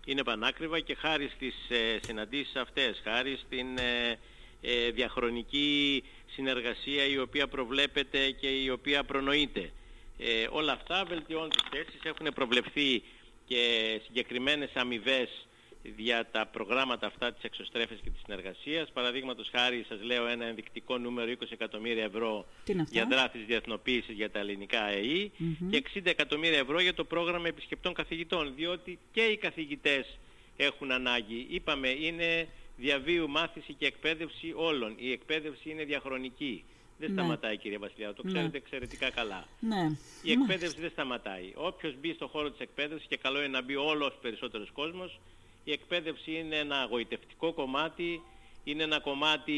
Είναι 0.08 0.22
πανάκριβα 0.22 0.80
και 0.80 0.94
χάρη 0.94 1.30
στις 1.34 1.54
ε, 1.68 1.98
συναντήσεις 2.02 2.56
αυτές, 2.56 3.00
χάρη 3.04 3.38
στην 3.46 3.78
ε, 3.78 4.18
ε, 4.60 4.90
διαχρονική 4.90 6.02
συνεργασία 6.26 7.06
η 7.06 7.18
οποία 7.18 7.48
προβλέπεται 7.48 8.30
και 8.30 8.48
η 8.48 8.70
οποία 8.70 9.04
προνοείται. 9.04 9.72
Ε, 10.18 10.46
όλα 10.50 10.72
αυτά 10.72 11.04
βελτιώνουν 11.08 11.50
τις 11.50 11.62
θέσεις, 11.70 12.00
έχουν 12.02 12.26
προβλεφθεί 12.34 13.02
και 13.46 13.60
συγκεκριμένες 14.04 14.70
αμοιβές 14.74 15.46
για 15.96 16.28
τα 16.30 16.46
προγράμματα 16.46 17.06
αυτά 17.06 17.32
της 17.32 17.42
εξωστρέφειας 17.42 18.00
και 18.00 18.10
της 18.10 18.20
συνεργασίας. 18.24 18.90
Παραδείγματος 18.92 19.48
χάρη 19.52 19.84
σας 19.88 20.02
λέω 20.02 20.26
ένα 20.26 20.44
ενδεικτικό 20.44 20.98
νούμερο 20.98 21.30
20 21.30 21.42
εκατομμύρια 21.48 22.04
ευρώ 22.04 22.46
για 22.90 23.06
δράθης 23.10 23.44
διεθνοποίησης 23.44 24.14
για 24.14 24.30
τα 24.30 24.38
ελληνικά 24.38 24.82
ΑΕΗ 24.82 25.32
και 25.70 25.82
60 25.94 26.00
εκατομμύρια 26.04 26.58
ευρώ 26.58 26.80
για 26.80 26.94
το 26.94 27.04
πρόγραμμα 27.04 27.48
επισκεπτών 27.48 27.94
καθηγητών 27.94 28.52
διότι 28.56 28.98
και 29.12 29.20
οι 29.22 29.36
καθηγητές 29.36 30.18
έχουν 30.56 30.92
ανάγκη. 30.92 31.46
Είπαμε 31.50 31.88
είναι 31.88 32.48
διαβίου 32.76 33.28
μάθηση 33.28 33.72
και 33.72 33.86
εκπαίδευση 33.86 34.52
όλων. 34.56 34.94
Η 34.98 35.12
εκπαίδευση 35.12 35.70
είναι 35.70 35.84
διαχρονική. 35.84 36.64
Δεν 36.98 37.12
ναι. 37.12 37.20
σταματάει 37.20 37.56
κύριε 37.56 37.78
Βασιλιά, 37.78 38.14
το 38.14 38.22
ναι. 38.24 38.32
ξέρετε 38.32 38.56
εξαιρετικά 38.56 39.10
καλά. 39.10 39.48
Ναι. 39.60 39.96
Η 40.22 40.30
εκπαίδευση 40.30 40.80
δεν 40.80 40.90
σταματάει. 40.90 41.52
Όποιος 41.54 41.94
μπει 42.00 42.12
στο 42.12 42.26
χώρο 42.26 42.50
της 42.50 42.60
εκπαίδευσης 42.60 43.08
και 43.08 43.16
καλό 43.16 43.38
είναι 43.38 43.48
να 43.48 43.62
μπει 43.62 43.76
όλος 43.76 44.18
περισσότερος 44.22 44.70
κόσμος, 44.72 45.20
η 45.68 45.72
εκπαίδευση 45.72 46.30
είναι 46.32 46.56
ένα 46.56 46.76
αγωητευτικό 46.80 47.52
κομμάτι, 47.52 48.22
είναι 48.64 48.82
ένα 48.82 49.00
κομμάτι 49.00 49.52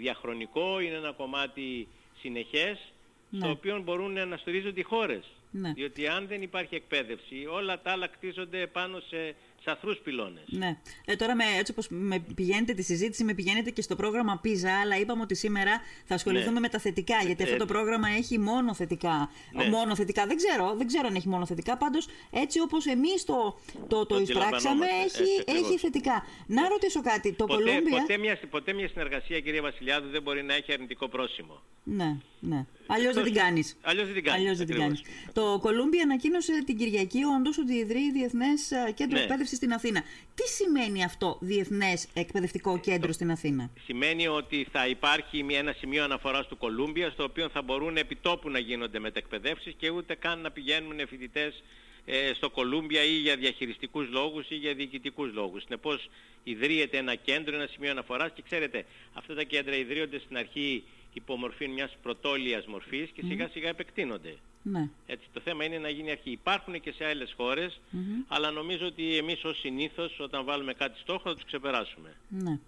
διαχρονικό, 0.00 0.80
είναι 0.80 0.96
ένα 0.96 1.12
κομμάτι 1.12 1.88
συνεχές, 2.18 2.92
ναι. 3.30 3.38
στο 3.38 3.50
οποίο 3.50 3.80
μπορούν 3.82 4.28
να 4.28 4.36
στηρίζονται 4.36 4.80
οι 4.80 4.82
χώρες. 4.82 5.24
Ναι. 5.50 5.72
Διότι 5.72 6.06
αν 6.06 6.26
δεν 6.26 6.42
υπάρχει 6.42 6.74
εκπαίδευση, 6.74 7.46
όλα 7.46 7.80
τα 7.80 7.90
άλλα 7.90 8.06
κτίζονται 8.06 8.66
πάνω 8.66 9.00
σε 9.00 9.34
σαθρούς 9.64 9.98
πυλώνες. 9.98 10.44
Ναι. 10.46 10.78
Ε, 11.04 11.16
τώρα 11.16 11.34
με, 11.34 11.44
έτσι 11.58 11.72
όπως 11.72 11.86
με 11.90 12.24
πηγαίνετε 12.34 12.72
τη 12.72 12.82
συζήτηση, 12.82 13.24
με 13.24 13.34
πηγαίνετε 13.34 13.70
και 13.70 13.82
στο 13.82 13.96
πρόγραμμα 13.96 14.40
PISA, 14.44 14.68
αλλά 14.82 14.98
είπαμε 14.98 15.22
ότι 15.22 15.34
σήμερα 15.34 15.80
θα 16.04 16.14
ασχοληθούμε 16.14 16.52
ναι. 16.52 16.60
με 16.60 16.68
τα 16.68 16.78
θετικά, 16.78 17.16
γιατί 17.26 17.42
αυτό 17.42 17.56
το 17.56 17.66
πρόγραμμα 17.66 18.08
έχει 18.08 18.38
μόνο 18.38 18.74
θετικά. 18.74 19.30
Ναι. 19.52 19.68
Μόνο 19.68 19.96
θετικά, 19.96 20.26
δεν 20.26 20.36
ξέρω, 20.36 20.74
δεν 20.76 20.86
ξέρω 20.86 21.06
αν 21.06 21.14
έχει 21.14 21.28
μόνο 21.28 21.46
θετικά, 21.46 21.76
πάντως 21.76 22.08
έτσι 22.30 22.60
όπως 22.60 22.86
εμείς 22.86 23.24
το, 23.24 23.58
το, 23.88 24.06
το, 24.06 24.20
εισπράξαμε, 24.20 24.86
έχει, 25.04 25.58
έχει 25.60 25.78
θετικά. 25.78 26.24
Να 26.46 26.68
ρωτήσω 26.68 27.00
κάτι, 27.00 27.32
το 27.32 27.44
ποτέ, 27.44 27.62
Κολούμπια... 27.62 28.00
Ποτέ 28.00 28.18
μια, 28.18 28.38
ποτέ 28.50 28.72
μια 28.72 28.88
συνεργασία, 28.88 29.40
κυρία 29.40 29.62
Βασιλιάδου, 29.62 30.08
δεν 30.08 30.22
μπορεί 30.22 30.42
να 30.42 30.54
έχει 30.54 30.72
αρνητικό 30.72 31.08
πρόσημο. 31.08 31.62
Ναι, 31.84 32.16
ναι. 32.40 32.66
Αλλιώς 32.86 33.14
δεν 33.14 33.24
την 33.24 33.34
κάνεις. 33.34 33.76
Αλλιώς 33.82 34.04
δεν 34.04 34.14
την 34.14 34.24
κάνεις. 34.24 34.58
δεν 34.58 34.66
την 34.66 34.78
κάνεις. 34.78 35.02
Το 35.32 35.58
Κολούμπια 35.60 36.02
ανακοίνωσε 36.02 36.62
την 36.64 36.76
Κυριακή 36.76 37.20
όντως 37.38 37.58
ότι 37.58 37.74
ιδρύει 37.74 38.12
Διεθνές 38.12 38.72
Κέντρο 38.94 39.18
ναι. 39.18 39.24
Εκπαίδευση 39.54 39.56
στην 39.56 39.72
Αθήνα. 39.72 40.02
Τι 40.34 40.48
σημαίνει 40.48 41.04
αυτό 41.04 41.38
Διεθνές 41.40 42.08
Εκπαιδευτικό 42.14 42.78
Κέντρο 42.78 43.12
στην 43.12 43.30
Αθήνα; 43.30 43.70
Σημαίνει 43.84 44.26
ότι 44.26 44.66
θα 44.72 44.86
υπάρχει 44.86 45.46
ένα 45.48 45.72
σημείο 45.72 46.04
αναφοράς 46.04 46.46
του 46.46 46.56
Κολούμπια 46.56 47.10
στο 47.10 47.24
οποίο 47.24 47.48
θα 47.48 47.62
μπορούν 47.62 47.96
επιτόπου 47.96 48.50
να 48.50 48.58
γίνονται 48.58 48.98
μετεκπαιδεύσεις 48.98 49.74
και 49.76 49.90
ούτε 49.90 50.14
καν 50.14 50.40
να 50.40 50.50
πηγαίνουν 50.50 51.08
φοιτητές 51.08 51.62
ε, 52.04 52.32
στο 52.34 52.50
Κολούμπια 52.50 53.02
ή 53.02 53.16
για 53.16 53.36
διαχειριστικούς 53.36 54.08
λόγους 54.08 54.50
ή 54.50 54.54
για 54.54 54.74
διοικητικούς 54.74 55.32
λόγους. 55.32 55.62
Συνεπώς 55.62 56.08
ιδρύεται 56.44 56.96
ένα 56.96 57.14
κέντρο, 57.14 57.54
ένα 57.54 57.66
σημείο 57.66 57.90
αναφοράς 57.90 58.30
και 58.34 58.42
ξέρετε 58.42 58.84
αυτά 59.12 59.34
τα 59.34 59.42
κέντρα 59.42 59.76
ιδρύονται 59.76 60.18
στην 60.18 60.36
αρχή 60.36 60.84
υπομορφή 61.12 61.68
μιας 61.68 61.96
πρωτόλιας 62.02 62.66
μορφής 62.66 63.10
και 63.14 63.22
σιγά 63.28 63.48
σιγά 63.48 63.68
επεκτείνονται. 63.68 64.36
Ναι. 64.66 64.88
Έτσι, 65.06 65.26
το 65.32 65.40
θέμα 65.44 65.64
είναι 65.64 65.78
να 65.78 65.88
γίνει 65.88 66.10
αρχή. 66.10 66.30
Υπάρχουν 66.30 66.80
και 66.80 66.92
σε 66.92 67.04
άλλες 67.04 67.34
χώρες, 67.36 67.80
αλλά 68.28 68.50
νομίζω 68.50 68.86
ότι 68.86 69.16
εμείς 69.16 69.44
ως 69.44 69.58
συνήθως 69.58 70.20
όταν 70.20 70.44
βάλουμε 70.44 70.72
κάτι 70.72 70.98
στόχο 70.98 71.20
θα 71.24 71.34
τους 71.34 71.44
ξεπεράσουμε. 71.44 72.16
Ναι. 72.28 72.58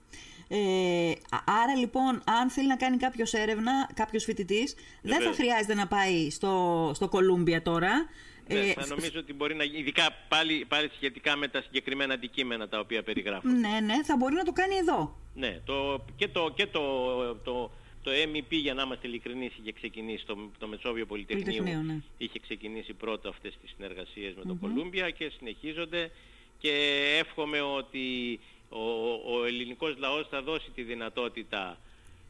Ε, 0.49 1.13
άρα 1.45 1.75
λοιπόν, 1.79 2.23
αν 2.41 2.51
θέλει 2.51 2.67
να 2.67 2.77
κάνει 2.77 2.97
κάποιος 2.97 3.33
έρευνα, 3.33 3.91
κάποιος 3.95 4.25
φοιτητής, 4.25 4.75
δεν 5.03 5.23
θα 5.23 5.33
χρειάζεται 5.33 5.75
να 5.75 5.87
πάει 5.87 6.31
στο, 6.31 6.91
στο 6.95 7.09
Κολούμπια 7.09 7.63
τώρα. 7.63 8.09
Ναι, 8.49 8.59
ε, 8.59 8.73
θα 8.73 8.87
νομίζω 8.87 9.21
ότι 9.21 9.33
μπορεί 9.33 9.55
να 9.55 9.65
γίνει, 9.65 9.79
ειδικά 9.79 10.07
πάλι, 10.29 10.65
πάλι 10.69 10.91
σχετικά 10.95 11.37
με 11.37 11.49
τα 11.49 11.63
συγκεκριμένα 11.63 12.15
αντικείμενα 12.15 12.69
τα 12.69 12.79
οποία 12.79 13.03
περιγράφουν. 13.03 13.61
Ναι, 13.61 13.81
ναι, 13.83 14.05
θα 14.05 14.17
μπορεί 14.17 14.35
να 14.35 14.45
το 14.45 14.53
κάνει 14.53 14.75
εδώ. 14.77 15.17
Ναι, 15.35 15.61
το, 15.65 16.05
και 16.17 16.29
το, 16.29 16.53
και 16.55 16.67
το, 16.67 16.81
το 17.35 17.71
το 18.07 18.13
MEP, 18.33 18.51
για 18.51 18.75
να 18.75 18.83
είμαστε 18.83 19.07
ειλικρινείς, 19.09 19.53
είχε 19.61 19.73
ξεκινήσει, 19.73 20.27
το, 20.27 20.51
το 20.59 20.67
Μετσόβιο 20.67 21.07
Πολυτεχνείο 21.07 21.63
ναι. 21.63 22.01
είχε 22.19 22.39
ξεκινήσει 22.39 22.93
πρώτο 22.93 23.29
αυτές 23.29 23.55
τις 23.63 23.71
συνεργασίες 23.77 24.35
με 24.35 24.43
το 24.43 24.57
Κολούμπια 24.61 25.11
και 25.11 25.33
συνεχίζονται. 25.39 26.11
Και 26.59 26.73
εύχομαι 27.21 27.61
ότι 27.61 28.41
ο, 28.69 28.81
ο 29.35 29.45
ελληνικός 29.47 29.97
λαός 29.99 30.29
θα 30.29 30.43
δώσει 30.43 30.71
τη 30.71 30.83
δυνατότητα 30.83 31.79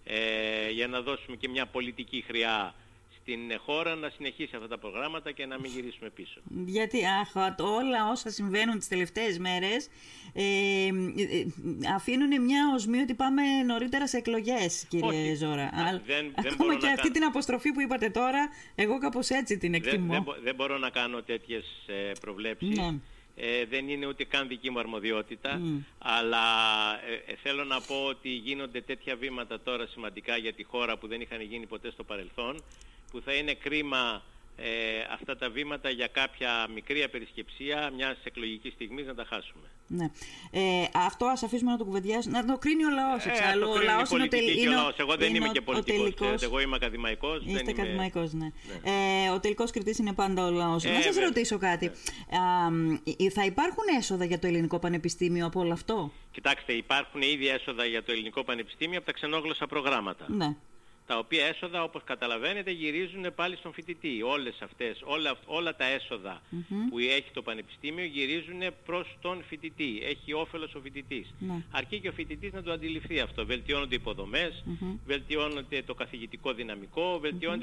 ε, 0.04 0.70
για 0.70 0.86
να 0.86 1.00
δώσουμε 1.00 1.36
και 1.36 1.48
μια 1.48 1.66
πολιτική 1.66 2.24
χρειά 2.26 2.74
την 3.26 3.40
χώρα 3.64 3.94
να 3.94 4.08
συνεχίσει 4.08 4.56
αυτά 4.56 4.68
τα 4.68 4.78
προγράμματα 4.78 5.32
και 5.32 5.46
να 5.46 5.60
μην 5.60 5.70
γυρίσουμε 5.70 6.10
πίσω. 6.10 6.40
Γιατί 6.66 6.98
αχ, 7.06 7.34
όλα 7.58 8.10
όσα 8.10 8.30
συμβαίνουν 8.30 8.78
τις 8.78 8.88
τελευταίες 8.88 9.38
μέρες 9.38 9.88
ε, 10.32 10.42
ε, 10.42 10.90
αφήνουν 11.94 12.42
μια 12.42 12.72
οσμή 12.74 12.98
ότι 12.98 13.14
πάμε 13.14 13.42
νωρίτερα 13.66 14.06
σε 14.06 14.16
εκλογές, 14.16 14.86
κύριε 14.88 15.08
Όχι. 15.08 15.34
Ζώρα. 15.34 15.70
δεν, 16.06 16.32
δεν 16.42 16.52
Ακόμα 16.52 16.76
και 16.76 16.86
αυτή 16.86 17.10
την 17.10 17.24
αποστροφή 17.24 17.72
που 17.72 17.80
είπατε 17.80 18.10
τώρα, 18.10 18.48
εγώ 18.74 18.98
κάπως 18.98 19.28
έτσι 19.28 19.58
την 19.58 19.74
εκτιμώ. 19.74 20.12
Δεν, 20.12 20.24
δεν, 20.42 20.54
μπορώ 20.54 20.78
να 20.78 20.90
κάνω 20.90 21.22
τέτοιες 21.22 21.64
ε, 21.86 22.12
προβλέψεις. 22.20 22.78
Ναι. 22.78 22.98
Ε, 23.38 23.64
δεν 23.64 23.88
είναι 23.88 24.06
ούτε 24.06 24.24
καν 24.24 24.48
δική 24.48 24.70
μου 24.70 24.78
αρμοδιότητα, 24.78 25.60
αλλά 25.98 26.44
ε, 27.08 27.32
ε, 27.32 27.36
θέλω 27.42 27.64
να 27.64 27.80
πω 27.80 28.04
ότι 28.04 28.28
γίνονται 28.28 28.80
τέτοια 28.80 29.16
βήματα 29.16 29.60
τώρα 29.60 29.86
σημαντικά 29.86 30.36
για 30.36 30.52
τη 30.52 30.62
χώρα 30.62 30.98
που 30.98 31.06
δεν 31.06 31.20
είχαν 31.20 31.40
γίνει 31.40 31.66
ποτέ 31.66 31.90
στο 31.90 32.04
παρελθόν 32.04 32.62
που 33.16 33.22
θα 33.24 33.32
είναι 33.32 33.54
κρίμα 33.54 34.22
ε, 34.56 34.68
αυτά 35.12 35.36
τα 35.36 35.50
βήματα 35.50 35.90
για 35.90 36.06
κάποια 36.06 36.68
μικρή 36.74 37.02
απερισκεψία 37.02 37.90
μιας 37.96 38.16
εκλογικής 38.24 38.72
στιγμής 38.72 39.06
να 39.06 39.14
τα 39.14 39.24
χάσουμε. 39.24 39.68
Ναι. 39.86 40.10
Ε, 40.50 40.88
αυτό 40.92 41.26
ας 41.26 41.42
αφήσουμε 41.42 41.70
να 41.70 41.76
το 41.76 41.84
κουβεντιάσουμε. 41.84 42.38
Να 42.38 42.44
το 42.44 42.58
κρίνει 42.58 42.84
ο 42.84 42.90
λαός 42.90 43.24
εξάλλου. 43.26 43.68
Ε, 43.68 43.78
ο 43.78 43.82
λαός 43.82 44.10
είναι 44.10 44.22
ο 44.22 44.28
τελικό. 44.28 44.92
Εγώ 44.96 45.16
δεν 45.16 45.34
είμαι 45.34 45.48
και 45.48 45.60
πολιτικός. 45.60 46.42
Εγώ 46.42 46.60
είμαι 46.60 46.76
ακαδημαϊκός. 46.76 47.42
Είστε 47.46 47.70
ακαδημαϊκός, 47.70 48.32
ναι. 48.32 48.50
ναι. 48.84 49.26
Ε, 49.26 49.30
ο 49.30 49.40
τελικός 49.40 49.70
κριτής 49.70 49.98
είναι 49.98 50.12
πάντα 50.12 50.46
ο 50.46 50.50
λαός. 50.50 50.84
Ε, 50.84 50.90
να 50.90 51.12
σα 51.12 51.20
ρωτήσω 51.20 51.58
κάτι. 51.58 51.90
Ναι. 53.18 53.30
θα 53.30 53.44
υπάρχουν 53.44 53.84
έσοδα 53.98 54.24
για 54.24 54.38
το 54.38 54.46
ελληνικό 54.46 54.78
πανεπιστήμιο 54.78 55.46
από 55.46 55.60
όλο 55.60 55.72
αυτό; 55.72 56.12
Κοιτάξτε, 56.30 56.72
υπάρχουν 56.72 57.22
ήδη 57.22 57.48
έσοδα 57.48 57.84
για 57.84 58.02
το 58.02 58.12
ελληνικό 58.12 58.44
πανεπιστήμιο 58.44 58.98
από 58.98 59.06
τα 59.06 59.12
ξενόγλωσσα 59.12 59.66
προγράμματα. 59.66 60.26
Ναι 60.28 60.56
τα 61.06 61.18
οποία 61.18 61.46
έσοδα 61.46 61.82
όπως 61.82 62.02
καταλαβαίνετε 62.04 62.70
γυρίζουν 62.70 63.34
πάλι 63.34 63.56
στον 63.56 63.72
φοιτητή. 63.72 64.22
Όλες 64.22 64.58
αυτές, 64.62 65.00
όλα, 65.04 65.36
όλα 65.46 65.76
τα 65.76 65.84
εσοδα 65.84 66.42
που 66.90 66.98
έχει 66.98 67.30
το 67.32 67.42
Πανεπιστήμιο 67.42 68.04
γυρίζουν 68.04 68.60
προς 68.84 69.16
τον 69.20 69.44
φοιτητή. 69.48 70.00
Έχει 70.04 70.32
όφελος 70.32 70.74
ο 70.74 70.80
φοιτητής. 70.80 71.34
Ναι. 71.38 71.62
Αρκεί 71.70 72.00
και 72.00 72.08
ο 72.08 72.12
φοιτητής 72.12 72.52
να 72.52 72.62
το 72.62 72.72
αντιληφθεί 72.72 73.20
αυτό. 73.20 73.46
Βελτιώνονται 73.46 73.94
οι 73.94 73.98
υποδομές, 74.00 74.64
βελτιώνεται 75.06 75.82
το 75.86 75.94
καθηγητικό 75.94 76.52
δυναμικό, 76.52 77.20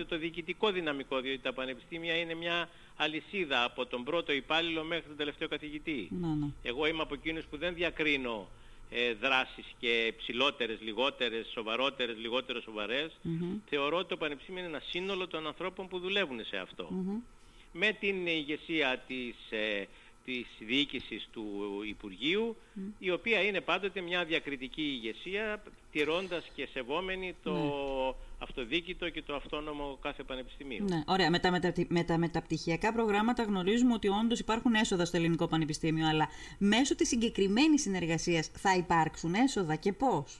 το 0.08 0.18
διοικητικό 0.18 0.72
δυναμικό, 0.72 1.20
διότι 1.20 1.40
τα 1.40 1.54
πανεπιστήμια 1.54 2.16
είναι 2.16 2.34
μια 2.34 2.70
αλυσίδα 2.96 3.64
από 3.64 3.86
τον 3.86 4.04
πρώτο 4.04 4.32
υπάλληλο 4.34 4.84
μέχρι 4.84 5.08
τον 5.08 5.18
τελευταίο 5.18 5.48
καθηγητή. 5.48 6.08
Ναι, 6.12 6.28
ναι. 6.28 6.48
Εγώ 6.64 6.88
είμαι 6.88 7.02
από 7.02 7.14
εκείνους 7.14 7.46
που 7.46 7.58
δεν 7.58 7.74
διακρίνω 7.74 8.48
ε, 8.94 9.14
δράσεις 9.14 9.66
και 9.80 10.14
ψηλότερες, 10.18 10.78
λιγότερες, 10.82 11.48
σοβαρότερες, 11.54 12.18
λιγότερο 12.18 12.62
θεωρώ 13.70 13.98
ότι 13.98 14.08
το 14.08 14.18
Πανεπιστήμιο 14.18 14.60
είναι 14.60 14.70
ένα 14.70 14.84
σύνολο 14.90 15.28
των 15.28 15.48
ανθρώπων 15.48 15.88
που 15.88 16.00
δουλεύουν 16.00 16.46
σε 16.46 16.58
αυτό. 16.58 16.90
Με 17.72 17.92
την 18.00 18.28
ηγεσία 18.28 19.04
της, 19.08 19.36
ε, 19.50 19.86
της 20.26 20.46
διοίκησης 20.60 21.28
του 21.32 21.46
Υπουργείου, 21.88 22.56
η 23.00 23.12
οποία 23.12 23.42
είναι 23.42 23.62
πάντοτε 23.62 24.02
μια 24.02 24.26
διακριτική 24.26 24.82
ηγεσία, 24.82 25.64
τηρώντας 25.92 26.50
και 26.56 26.68
σεβόμενη 26.74 27.36
το 27.44 27.54
ναι. 27.54 28.14
Αυτοδίκητο 28.44 29.10
και 29.10 29.22
το 29.22 29.36
αυτόνομο 29.36 29.98
κάθε 30.02 30.24
πανεπιστημίου. 30.24 30.86
Ναι, 30.90 31.04
ωραία. 31.08 31.30
Με 31.30 31.40
τα, 31.40 31.62
με 31.88 32.04
τα 32.04 32.18
μεταπτυχιακά 32.18 32.94
προγράμματα 32.94 33.44
γνωρίζουμε 33.44 33.94
ότι 33.94 34.08
όντως 34.08 34.40
υπάρχουν 34.40 34.74
έσοδα 34.74 35.06
στο 35.06 35.18
ελληνικό 35.18 35.48
πανεπιστήμιο, 35.48 36.08
αλλά 36.08 36.28
μέσω 36.58 36.96
της 36.96 37.08
συγκεκριμένης 37.08 37.82
συνεργασίας 37.82 38.48
θα 38.48 38.76
υπάρξουν 38.76 39.34
έσοδα 39.34 39.76
και 39.76 39.94
πώς; 39.94 40.40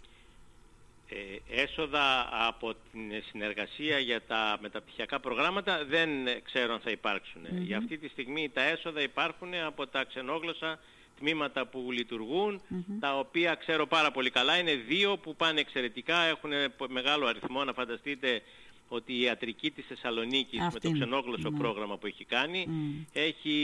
Ε, 1.10 1.62
έσοδα 1.62 2.30
από 2.48 2.74
την 2.74 3.24
συνεργασία 3.30 4.00
για 4.00 4.22
τα 4.22 4.58
μεταπτυχιακά 4.62 5.20
προγράμματα 5.20 5.86
δεν 5.86 6.10
ξέρω 6.44 6.74
αν 6.74 6.80
θα 6.80 6.92
υπάρξουν. 6.92 7.42
Για 7.52 7.78
αυτή 7.78 7.98
τη 7.98 8.08
στιγμή 8.08 8.50
τα 8.50 8.62
έσοδα 8.62 9.02
υπάρχουν 9.02 9.54
από 9.66 9.88
τα 9.88 10.04
ξενόγλωσσα 10.04 10.80
τμήματα 11.24 11.68
που 11.68 11.92
λειτουργούν, 11.92 12.62
τα 13.00 13.18
οποία 13.18 13.56
ξέρω 13.56 13.88
πάρα 13.88 14.12
πολύ 14.12 14.30
καλά. 14.30 14.58
Είναι 14.58 14.76
δύο 14.76 15.18
που 15.18 15.36
πάνε 15.36 15.60
εξαιρετικά, 15.60 16.18
έχουν 16.24 16.52
μεγάλο 16.90 17.26
αριθμό. 17.26 17.64
Να 17.64 17.74
φανταστείτε 17.74 18.42
ότι 18.88 19.14
η 19.14 19.22
ιατρική 19.22 19.72
της 19.72 19.86
Θεσσαλονίκης 19.88 20.60
με 20.74 20.80
το 20.80 20.92
ξενόγλωσσο 20.92 21.50
ναι. 21.50 21.58
πρόγραμμα 21.58 21.98
που 21.98 22.06
έχει 22.06 22.26
κάνει 22.26 22.68
έχει 23.14 23.56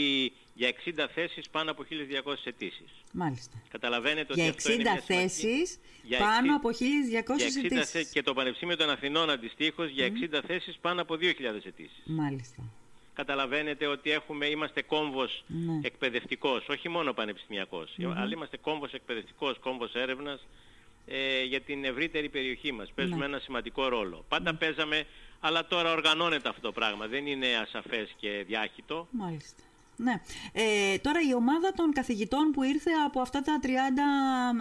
για 0.54 0.72
60 0.86 1.08
θέσεις 1.13 1.50
πάνω 1.50 1.72
από 1.72 1.86
1.200 1.89 2.34
αιτήσεις. 2.44 2.92
Μάλιστα. 3.13 3.62
Καταλαβαίνετε 3.70 4.34
για 4.34 4.48
ότι 4.48 4.58
αυτό 4.58 4.72
είναι 4.72 4.82
μια 4.82 5.01
θέσεις 5.01 5.80
πάνω 6.20 6.56
από 6.56 6.70
1.200 6.70 6.75
αιτήσεις. 7.63 8.10
Και 8.10 8.22
το 8.22 8.34
Πανεπιστήμιο 8.34 8.78
των 8.78 8.89
Αθηνών 8.89 9.30
αντιστοίχως 9.30 9.89
για 9.89 10.08
60 10.08 10.42
θέσεις 10.48 10.78
πάνω 10.82 11.01
από 11.01 11.16
2.000 11.16 11.66
αιτήσεις. 11.66 12.04
Μάλιστα. 12.06 12.63
Καταλαβαίνετε 13.19 13.85
ότι 13.88 14.11
έχουμε, 14.11 14.45
είμαστε 14.45 14.81
κόμβος 14.81 15.43
ναι. 15.47 15.79
εκπαιδευτικός, 15.83 16.67
όχι 16.69 16.89
μόνο 16.89 17.13
αλλά 18.15 18.29
είμαστε 18.33 18.57
κόμβος 18.57 18.91
εκπαιδευτικός, 18.93 19.59
κόμβος 19.59 19.93
έρευνας 19.93 20.47
ε, 21.05 21.43
για 21.43 21.61
την 21.61 21.85
ευρύτερη 21.85 22.29
περιοχή 22.29 22.71
μας. 22.71 22.91
Παίζουμε 22.95 23.17
ναι. 23.17 23.25
ένα 23.25 23.39
σημαντικό 23.39 23.88
ρόλο. 23.88 24.25
Πάντα 24.27 24.55
παίζαμε, 24.55 25.05
αλλά 25.39 25.67
τώρα 25.67 25.91
οργανώνεται 25.91 26.49
αυτό 26.49 26.61
το 26.61 26.71
πράγμα. 26.71 27.07
Δεν 27.07 27.27
είναι 27.27 27.47
ασαφές 27.55 28.15
και 28.19 28.43
διάχυτο. 28.47 29.07
Μάλιστα. 29.11 29.63
Ναι. 30.01 30.22
Ε, 30.53 30.98
τώρα 30.98 31.20
η 31.29 31.34
ομάδα 31.34 31.72
των 31.75 31.91
καθηγητών 31.94 32.51
που 32.51 32.63
ήρθε 32.63 32.91
από 33.06 33.20
αυτά 33.22 33.41
τα 33.41 33.60
30 33.63 33.68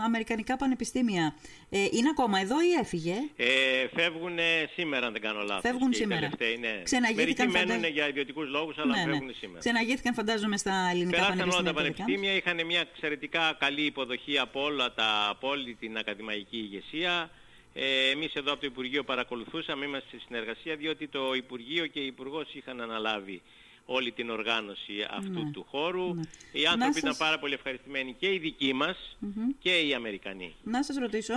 αμερικανικά 0.04 0.56
πανεπιστήμια 0.56 1.34
ε, 1.70 1.78
είναι 1.90 2.08
ακόμα 2.10 2.40
εδώ 2.40 2.62
ή 2.62 2.72
έφυγε; 2.80 3.14
Ε, 3.36 3.46
φεύγουν 3.94 4.38
σήμερα 4.74 5.06
αν 5.06 5.12
δεν 5.12 5.22
κάνω 5.22 5.42
λάθος. 5.42 5.70
Φεύγουν 5.70 5.92
σήμερα. 5.92 6.30
Είναι... 6.56 6.80
Ξεναγήθηκαν 6.82 7.50
Μερικοί 7.50 7.66
μένουν 7.68 7.92
για 7.92 8.08
ιδιωτικούς 8.08 8.48
λόγους 8.48 8.78
αλλά 8.78 8.96
ναι, 8.96 9.04
ναι. 9.04 9.10
φεύγουν 9.12 9.34
σήμερα. 9.34 9.58
Ξεναγήθηκαν 9.58 10.14
φαντάζομαι 10.14 10.56
στα 10.56 10.88
ελληνικά 10.90 11.16
Περάσαν 11.16 11.36
πανεπιστήμια. 11.36 11.70
όλα 11.70 11.72
τα 11.72 11.80
πανεπιστήμια, 11.80 12.32
είχαν 12.32 12.66
μια 12.66 12.80
εξαιρετικά 12.80 13.56
καλή 13.58 13.82
υποδοχή 13.82 14.38
από, 14.38 14.62
όλα 14.62 14.92
τα, 14.94 15.26
από 15.28 15.48
όλη 15.48 15.74
την 15.74 15.96
ακαδημαϊκή 15.98 16.56
ηγεσία. 16.56 17.30
Ε, 17.74 18.10
εμείς 18.10 18.34
εδώ 18.34 18.52
από 18.52 18.60
το 18.60 18.66
Υπουργείο 18.66 19.04
παρακολουθούσαμε, 19.04 19.84
είμαστε 19.84 20.08
σε 20.10 20.22
συνεργασία 20.26 20.76
διότι 20.76 21.08
το 21.08 21.34
Υπουργείο 21.34 21.86
και 21.86 22.00
η 22.00 22.06
Υπουργός 22.06 22.54
είχαν 22.54 22.80
αναλάβει 22.80 23.42
όλη 23.90 24.12
την 24.12 24.30
οργάνωση 24.30 24.92
αυτού 25.10 25.42
ναι. 25.44 25.50
του 25.50 25.66
χώρου. 25.68 26.14
Ναι. 26.14 26.22
Οι 26.52 26.66
άνθρωποι 26.66 26.98
ήταν 26.98 27.16
πάρα 27.16 27.38
πολύ 27.38 27.54
ευχαριστημένοι 27.54 28.16
και 28.18 28.32
οι 28.32 28.38
δικοί 28.38 28.72
μας 28.72 29.18
και 29.58 29.78
οι 29.78 29.94
Αμερικανοί. 29.94 30.54
Να 30.62 30.82
σας 30.82 30.96
ρωτήσω, 30.96 31.34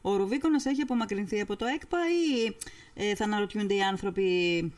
ο 0.00 0.16
Ρουβίκονας 0.16 0.64
έχει 0.64 0.80
απομακρυνθεί 0.80 1.40
από 1.40 1.56
το 1.56 1.64
ΕΚΠΑ 1.66 1.98
ή 2.08 2.56
ε, 2.94 3.14
θα 3.14 3.24
αναρωτιούνται 3.24 3.74
οι 3.74 3.82
άνθρωποι, 3.82 4.22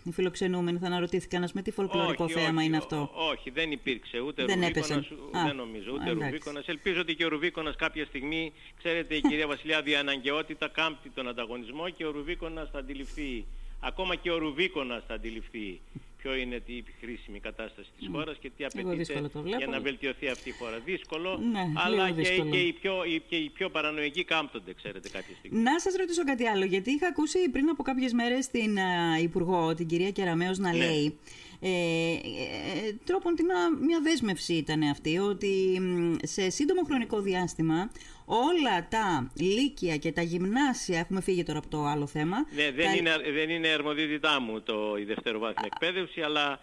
οι 0.05 0.13
φιλοξενούμενοι, 0.13 0.79
θα 0.79 0.87
αναρωτήθηκαν 0.87 1.43
ας 1.43 1.53
με 1.53 1.63
τι 1.63 1.71
φολκλωρικό 1.71 2.25
όχι, 2.25 2.33
θέαμα 2.33 2.57
όχι, 2.57 2.67
είναι 2.67 2.77
αυτό; 2.77 3.11
όχι, 3.15 3.51
δεν 3.51 3.71
υπήρξε 3.71 4.21
ούτε 4.21 4.45
δεν 4.45 4.61
Ρουβίκονας, 4.61 5.09
δεν 5.45 5.57
νομίζω, 5.57 5.93
ούτε 5.93 6.11
Ρουβίκονας. 6.11 6.67
Ελπίζω 6.67 7.01
ότι 7.01 7.15
και 7.15 7.25
ο 7.25 7.29
Ρουβίκονας 7.29 7.77
κάποια 7.77 8.05
στιγμή, 8.05 8.53
ξέρετε 8.79 9.15
η 9.15 9.21
κυρία 9.21 9.47
Βασιλιάδη, 9.47 9.91
η 9.91 9.97
αναγκαιότητα 9.97 10.69
κάμπτει 10.69 11.11
τον 11.11 11.29
ανταγωνισμό 11.29 11.89
και 11.89 12.05
ο 12.05 12.11
Ρουβίκονας 12.11 12.71
θα 12.71 12.79
αντιληφθεί, 12.79 13.47
ακόμα 13.81 14.15
και 14.15 14.31
ο 14.31 14.39
Ρουβίκονας 14.39 15.05
θα 15.07 15.15
αντιληφθεί 15.15 15.81
ποιο 16.23 16.35
είναι 16.35 16.63
η 16.67 16.85
χρήσιμη 17.01 17.41
κατάσταση 17.41 17.89
της 17.99 18.09
χώρας 18.13 18.37
και 18.41 18.51
τι 18.57 18.65
απαιτείται 18.65 19.31
για 19.45 19.67
να 19.67 19.81
βελτιωθεί 19.81 20.29
αυτή 20.29 20.49
η 20.49 20.53
χώρα. 20.53 20.79
Δύσκολο, 20.79 21.41
ναι, 21.53 21.73
αλλά 21.75 22.11
και, 22.11 22.23
και, 22.51 22.59
οι 22.59 22.73
πιο, 22.73 23.03
και 23.29 23.37
οι 23.37 23.51
πιο 23.51 23.71
παρανοϊκοί 23.71 24.25
κάμπτονται, 24.25 24.75
ξέρετε, 24.75 25.09
κάποια 25.09 25.35
στιγμή. 25.39 25.63
Να 25.63 25.81
σας 25.81 25.95
ρωτήσω 25.95 26.25
κάτι 26.25 26.47
άλλο, 26.47 26.65
γιατί 26.65 26.91
είχα 26.91 27.07
ακούσει 27.07 27.51
πριν 27.51 27.69
από 27.69 27.83
κάποιες 27.83 28.13
μέρες 28.13 28.49
την 28.49 28.77
uh, 28.77 29.23
Υπουργό, 29.23 29.75
την 29.75 29.87
κυρία 29.87 30.11
Κεραμέως, 30.11 30.59
να 30.59 30.73
ναι. 30.73 30.79
λέει 30.79 31.19
ε, 31.61 31.69
ε, 31.71 32.93
τρόπον 33.05 33.35
την, 33.35 33.47
μια 33.81 34.01
δέσμευση 34.03 34.53
ήταν 34.53 34.83
αυτή, 34.83 35.19
ότι 35.19 35.81
σε 36.23 36.51
σύντομο 36.51 36.83
χρονικό 36.83 37.21
διάστημα 37.21 37.91
όλα 38.25 38.89
τα 38.89 39.31
λύκεια 39.35 39.97
και 39.97 40.13
τα 40.13 40.23
γυμνάσια, 40.23 40.99
έχουμε 40.99 41.21
φύγει 41.21 41.43
τώρα 41.43 41.59
από 41.59 41.69
το 41.69 41.85
άλλο 41.85 42.07
θέμα. 42.07 42.37
Ναι, 42.55 42.71
δεν, 42.71 42.95
είναι, 42.95 43.11
δεν 43.33 43.51
είναι 43.51 43.69
αρμοδιότητά 43.69 44.41
μου 44.41 44.63
το, 44.63 44.97
η 44.99 45.05
δευτεροβάθμια 45.05 45.69
εκπαίδευση, 45.73 46.21
αλλά 46.21 46.53
ε, 46.53 46.59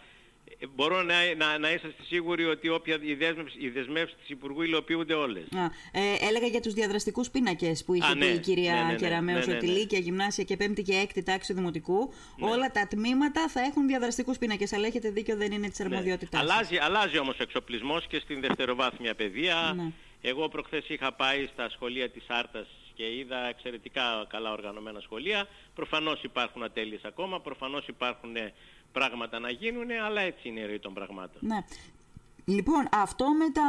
μπορώ 0.75 1.03
να, 1.03 1.15
να, 1.37 1.57
να 1.57 1.71
είσαστε 1.71 2.03
σίγουροι 2.03 2.45
ότι 2.45 2.69
όποια 2.69 2.97
οι, 3.01 3.13
δέσμευση, 3.13 3.57
οι 3.59 3.69
δεσμεύσεις 3.69 4.17
της 4.19 4.29
Υπουργού 4.29 4.61
υλοποιούνται 4.61 5.13
όλες. 5.13 5.43
Α, 5.43 5.63
ε, 5.91 6.27
έλεγα 6.27 6.47
για 6.47 6.59
τους 6.59 6.73
διαδραστικούς 6.73 7.29
πίνακες 7.29 7.83
που 7.83 7.93
είχε 7.93 8.15
πει 8.19 8.25
η 8.25 8.39
κυρία 8.39 8.73
ναι, 8.73 8.81
ναι, 8.81 8.91
ναι. 8.91 8.95
Κεραμέως, 8.95 9.47
ότι 9.47 9.65
Λύκεια, 9.65 9.99
Γυμνάσια 9.99 10.43
και 10.43 10.57
πέμπτη 10.57 10.81
και 10.81 10.93
έκτη 10.93 11.23
τάξη 11.23 11.53
Δημοτικού, 11.53 12.13
όλα 12.39 12.71
τα 12.71 12.87
τμήματα 12.87 13.47
θα 13.47 13.61
έχουν 13.61 13.87
διαδραστικούς 13.87 14.37
πίνακες, 14.37 14.73
αλλά 14.73 14.87
έχετε 14.87 15.09
δίκιο 15.09 15.35
δεν 15.35 15.51
είναι 15.51 15.69
της 15.69 15.79
αρμοδιότητάς 15.79 16.41
αλλάζει, 16.41 16.77
αλλάζει 16.77 17.17
όμως 17.17 17.39
ο 17.39 17.43
εξοπλισμός 17.43 18.07
και 18.07 18.19
στην 18.19 18.41
δευτεροβάθμια 18.41 19.15
παιδεία. 19.15 19.91
Εγώ 20.21 20.47
προχθές 20.49 20.89
είχα 20.89 21.13
πάει 21.13 21.47
στα 21.53 21.69
σχολεία 21.69 22.09
της 22.09 22.23
Άρτας 22.27 22.67
και 22.95 23.15
είδα 23.15 23.47
εξαιρετικά 23.47 24.25
καλά 24.29 24.51
οργανωμένα 24.51 24.99
σχολεία. 24.99 25.47
Προφανώς 25.75 26.23
υπάρχουν 26.23 26.63
ατέλειες 26.63 27.03
ακόμα, 27.03 27.41
προφανώς 27.41 27.87
υπάρχουν 27.87 28.35
πράγματα 28.91 29.39
να 29.39 29.49
γίνουν, 29.49 29.91
αλλά 29.91 30.21
έτσι 30.21 30.47
είναι 30.47 30.59
η 30.59 30.65
ροή 30.65 30.79
των 30.79 30.93
πραγμάτων. 30.93 31.41
Ναι. 31.41 31.57
Λοιπόν, 32.45 32.87
αυτό 32.91 33.25
με, 33.33 33.49
τα, 33.51 33.63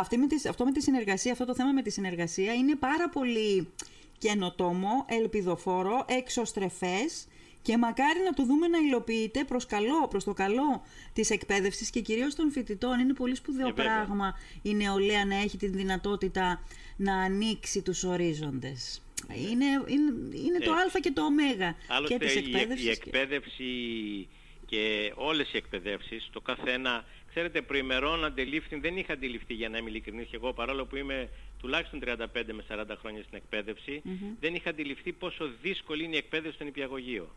αυτή 0.00 0.18
με 0.18 0.26
τη, 0.26 0.48
αυτό 0.48 0.64
με 0.64 0.72
τη 0.72 0.82
συνεργασία, 0.82 1.32
αυτό 1.32 1.44
το 1.44 1.54
θέμα 1.54 1.72
με 1.72 1.82
τη 1.82 1.90
συνεργασία 1.90 2.54
είναι 2.54 2.76
πάρα 2.76 3.08
πολύ 3.08 3.72
καινοτόμο, 4.18 5.04
ελπιδοφόρο, 5.08 6.04
εξωστρεφές 6.08 7.26
και 7.62 7.76
μακάρι 7.76 8.20
να 8.24 8.32
το 8.32 8.44
δούμε 8.44 8.68
να 8.68 8.78
υλοποιείται 8.78 9.44
προς, 9.44 9.66
καλό, 9.66 10.08
προς 10.08 10.24
το 10.24 10.32
καλό 10.32 10.82
της 11.12 11.30
εκπαίδευσης 11.30 11.90
και 11.90 12.00
κυρίως 12.00 12.34
των 12.34 12.50
φοιτητών. 12.50 13.00
Είναι 13.00 13.14
πολύ 13.14 13.34
σπουδαίο 13.34 13.68
ε, 13.68 13.72
πράγμα 13.72 14.38
η 14.62 14.74
νεολαία 14.74 15.24
να 15.24 15.34
έχει 15.34 15.56
τη 15.56 15.66
δυνατότητα 15.66 16.62
να 16.96 17.14
ανοίξει 17.14 17.82
τους 17.82 18.04
ορίζοντες. 18.04 19.02
Είναι, 19.28 19.64
είναι, 19.86 20.36
είναι 20.46 20.58
το 20.58 20.72
α 20.72 21.00
και 21.00 21.10
το 21.10 21.22
ω 21.22 22.06
και 22.06 22.18
της 22.18 22.36
εκπαίδευσης. 22.36 22.84
Η, 22.84 22.88
η 22.88 22.90
εκπαίδευσης 22.90 24.28
και 24.66 25.12
όλες 25.14 25.52
οι 25.52 25.56
εκπαιδεύσεις, 25.56 26.28
το 26.32 26.40
καθένα, 26.40 27.04
ξέρετε 27.28 27.62
προημερών 27.62 28.24
αντιλήφθη, 28.24 28.76
δεν 28.76 28.96
είχα 28.96 29.12
αντιληφθεί 29.12 29.54
για 29.54 29.68
να 29.68 29.78
είμαι 29.78 29.90
ειλικρινής 29.90 30.26
και 30.26 30.36
εγώ 30.36 30.52
παρόλο 30.52 30.86
που 30.86 30.96
είμαι 30.96 31.28
τουλάχιστον 31.58 32.00
35 32.04 32.16
με 32.52 32.64
40 32.68 32.84
χρόνια 33.00 33.22
στην 33.22 33.36
εκπαίδευση, 33.36 34.02
δεν 34.40 34.54
είχα 34.54 34.70
αντιληφθεί 34.70 35.12
πόσο 35.12 35.50
δύσκολη 35.62 36.04
είναι 36.04 36.14
η 36.14 36.18
εκπαίδευση 36.18 36.54
στον 36.54 36.66
υπηαγωγείο. 36.66 37.34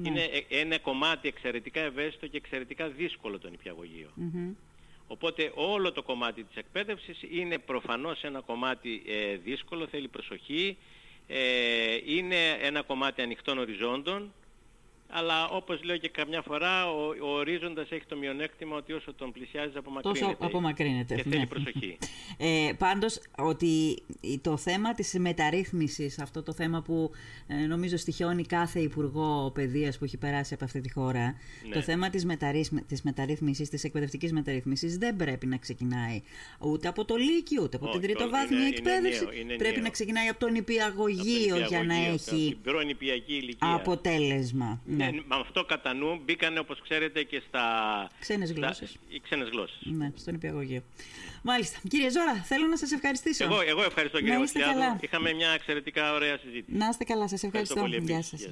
Ναι. 0.00 0.08
Είναι 0.08 0.22
ε, 0.48 0.60
ένα 0.60 0.78
κομμάτι 0.78 1.28
εξαιρετικά 1.28 1.80
ευαίσθητο 1.80 2.26
και 2.26 2.36
εξαιρετικά 2.36 2.88
δύσκολο 2.88 3.38
το 3.38 3.48
νηπιαγωγείο. 3.48 4.10
Οπότε 5.06 5.52
όλο 5.54 5.92
το 5.92 6.02
κομμάτι 6.02 6.44
της 6.44 6.56
εκπαίδευσης 6.56 7.18
είναι 7.30 7.58
προφανώς 7.58 8.22
ένα 8.22 8.40
κομμάτι 8.40 9.02
ε, 9.06 9.36
δύσκολο, 9.36 9.86
θέλει 9.86 10.08
προσοχή, 10.08 10.76
ε, 11.26 11.96
είναι 12.06 12.36
ένα 12.62 12.82
κομμάτι 12.82 13.22
ανοιχτών 13.22 13.58
οριζόντων, 13.58 14.32
αλλά 15.16 15.48
όπως 15.48 15.84
λέω 15.84 15.96
και 15.96 16.08
καμιά 16.08 16.42
φορά, 16.42 16.90
ο, 16.90 17.06
ο 17.22 17.28
ορίζοντας 17.34 17.90
έχει 17.90 18.04
το 18.06 18.16
μειονέκτημα 18.16 18.76
ότι 18.76 18.92
όσο 18.92 19.14
τον 19.14 19.32
πλησιάζεις 19.32 19.76
απομακρύνεται. 19.76 20.24
Τόσο 20.24 20.36
απομακρύνεται. 20.40 21.14
Και 21.14 21.22
θέλει 21.22 21.38
ναι. 21.38 21.46
προσοχή. 21.46 21.98
Ε, 22.38 22.72
πάντως, 22.78 23.20
ότι 23.38 24.02
το 24.40 24.56
θέμα 24.56 24.94
της 24.94 25.14
μεταρρύθμισης, 25.18 26.18
αυτό 26.18 26.42
το 26.42 26.52
θέμα 26.52 26.82
που 26.82 27.10
ε, 27.46 27.54
νομίζω 27.54 27.96
στοιχειώνει 27.96 28.44
κάθε 28.44 28.80
Υπουργό 28.80 29.50
Παιδείας 29.54 29.98
που 29.98 30.04
έχει 30.04 30.18
περάσει 30.18 30.54
από 30.54 30.64
αυτή 30.64 30.80
τη 30.80 30.92
χώρα, 30.92 31.34
το 31.70 31.78
ναι. 31.78 31.84
θέμα 31.84 32.10
της, 32.10 32.24
μεταρρύθμι, 32.24 32.82
της 32.82 33.02
μεταρρύθμισης, 33.02 33.68
της 33.68 33.84
εκπαιδευτικής 33.84 34.32
μεταρρύθμισης 34.32 34.98
δεν 34.98 35.16
πρέπει 35.16 35.46
να 35.46 35.56
ξεκινάει 35.56 36.22
ούτε 36.58 36.88
από 36.88 37.04
το 37.04 37.16
Λύκειο, 37.16 37.62
ούτε 37.62 37.76
από 37.76 37.90
την 37.90 38.00
τριτοβάθμια 38.00 38.66
εκπαίδευση. 38.66 39.26
πρέπει 39.58 39.80
να 39.80 39.90
ξεκινάει 39.90 40.28
από 40.28 40.38
τον 40.38 40.54
υπηαγωγείο 40.54 41.56
για 41.68 41.84
να 41.84 41.94
έχει 41.94 42.58
αποτέλεσμα. 43.58 44.80
Ναι. 44.84 45.03
Ναι, 45.10 45.20
με 45.26 45.36
αυτό 45.40 45.64
κατά 45.64 45.94
νου 45.94 46.20
μπήκαν 46.24 46.58
όπως 46.58 46.80
ξέρετε 46.80 47.22
και 47.22 47.42
στα... 47.48 47.64
Ξένες 48.20 48.52
γλώσσες. 48.52 48.88
Στα... 48.88 49.00
Οι 49.08 49.20
ξένες 49.20 49.48
γλώσσες. 49.48 49.78
Ναι, 49.82 50.12
στον 50.16 50.34
υπηαγωγείο. 50.34 50.82
Μάλιστα. 51.42 51.78
Κύριε 51.88 52.10
Ζώρα, 52.10 52.34
θέλω 52.34 52.66
να 52.66 52.76
σας 52.76 52.92
ευχαριστήσω. 52.92 53.44
Εγώ, 53.44 53.60
εγώ 53.60 53.82
ευχαριστώ 53.82 54.18
κύριε 54.18 54.38
Βασιλιάδου. 54.38 54.98
Είχαμε 55.00 55.32
μια 55.32 55.50
εξαιρετικά 55.50 56.12
ωραία 56.12 56.38
συζήτηση. 56.38 56.76
Να 56.78 56.88
είστε 56.88 57.04
καλά, 57.04 57.28
σας 57.28 57.42
ευχαριστώ. 57.42 57.74
ευχαριστώ 57.74 58.00
πολύ 58.00 58.12
Γεια 58.12 58.22
σας. 58.22 58.48